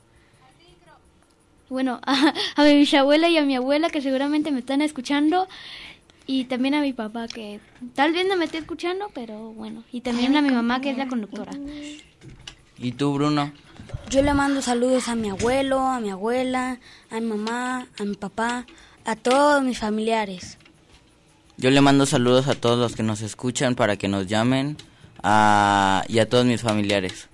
Bueno, 1.68 2.00
a, 2.04 2.34
a 2.56 2.64
mi 2.64 2.76
bisabuela 2.76 3.28
y 3.28 3.36
a 3.38 3.44
mi 3.44 3.54
abuela 3.54 3.88
que 3.90 4.02
seguramente 4.02 4.50
me 4.50 4.58
están 4.60 4.82
escuchando. 4.82 5.46
Y 6.26 6.44
también 6.44 6.74
a 6.74 6.80
mi 6.80 6.92
papá 6.92 7.28
que 7.28 7.60
tal 7.94 8.12
vez 8.12 8.26
no 8.26 8.36
me 8.36 8.46
esté 8.46 8.58
escuchando, 8.58 9.10
pero 9.14 9.52
bueno. 9.52 9.84
Y 9.92 10.00
también 10.00 10.36
a 10.36 10.42
mi 10.42 10.50
mamá 10.50 10.80
que 10.80 10.90
es 10.90 10.96
la 10.96 11.06
conductora. 11.06 11.52
¿Y 12.78 12.92
tú, 12.92 13.12
Bruno? 13.12 13.52
Yo 14.10 14.22
le 14.22 14.34
mando 14.34 14.60
saludos 14.62 15.08
a 15.08 15.14
mi 15.14 15.30
abuelo, 15.30 15.80
a 15.80 16.00
mi 16.00 16.10
abuela, 16.10 16.78
a 17.10 17.20
mi 17.20 17.26
mamá, 17.26 17.86
a 17.98 18.04
mi 18.04 18.16
papá, 18.16 18.66
a 19.04 19.16
todos 19.16 19.62
mis 19.62 19.78
familiares. 19.78 20.58
Yo 21.56 21.70
le 21.70 21.80
mando 21.80 22.04
saludos 22.04 22.48
a 22.48 22.54
todos 22.54 22.78
los 22.78 22.96
que 22.96 23.02
nos 23.02 23.20
escuchan 23.20 23.74
para 23.76 23.96
que 23.96 24.08
nos 24.08 24.26
llamen 24.26 24.76
a... 25.22 26.04
y 26.08 26.18
a 26.18 26.28
todos 26.28 26.44
mis 26.44 26.62
familiares. 26.62 27.28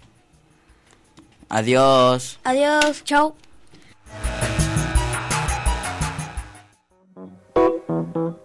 Adiós. 1.49 2.39
Adiós, 2.45 3.03
chao. 3.05 3.35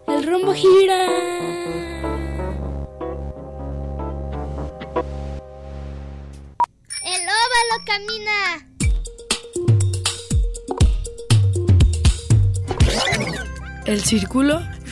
El 0.08 0.26
rumbo 0.26 0.54
gira. 0.54 1.06
El 7.04 7.22
óvalo 7.44 7.76
camina. 7.86 8.66
El 13.86 14.02
círculo 14.04 14.62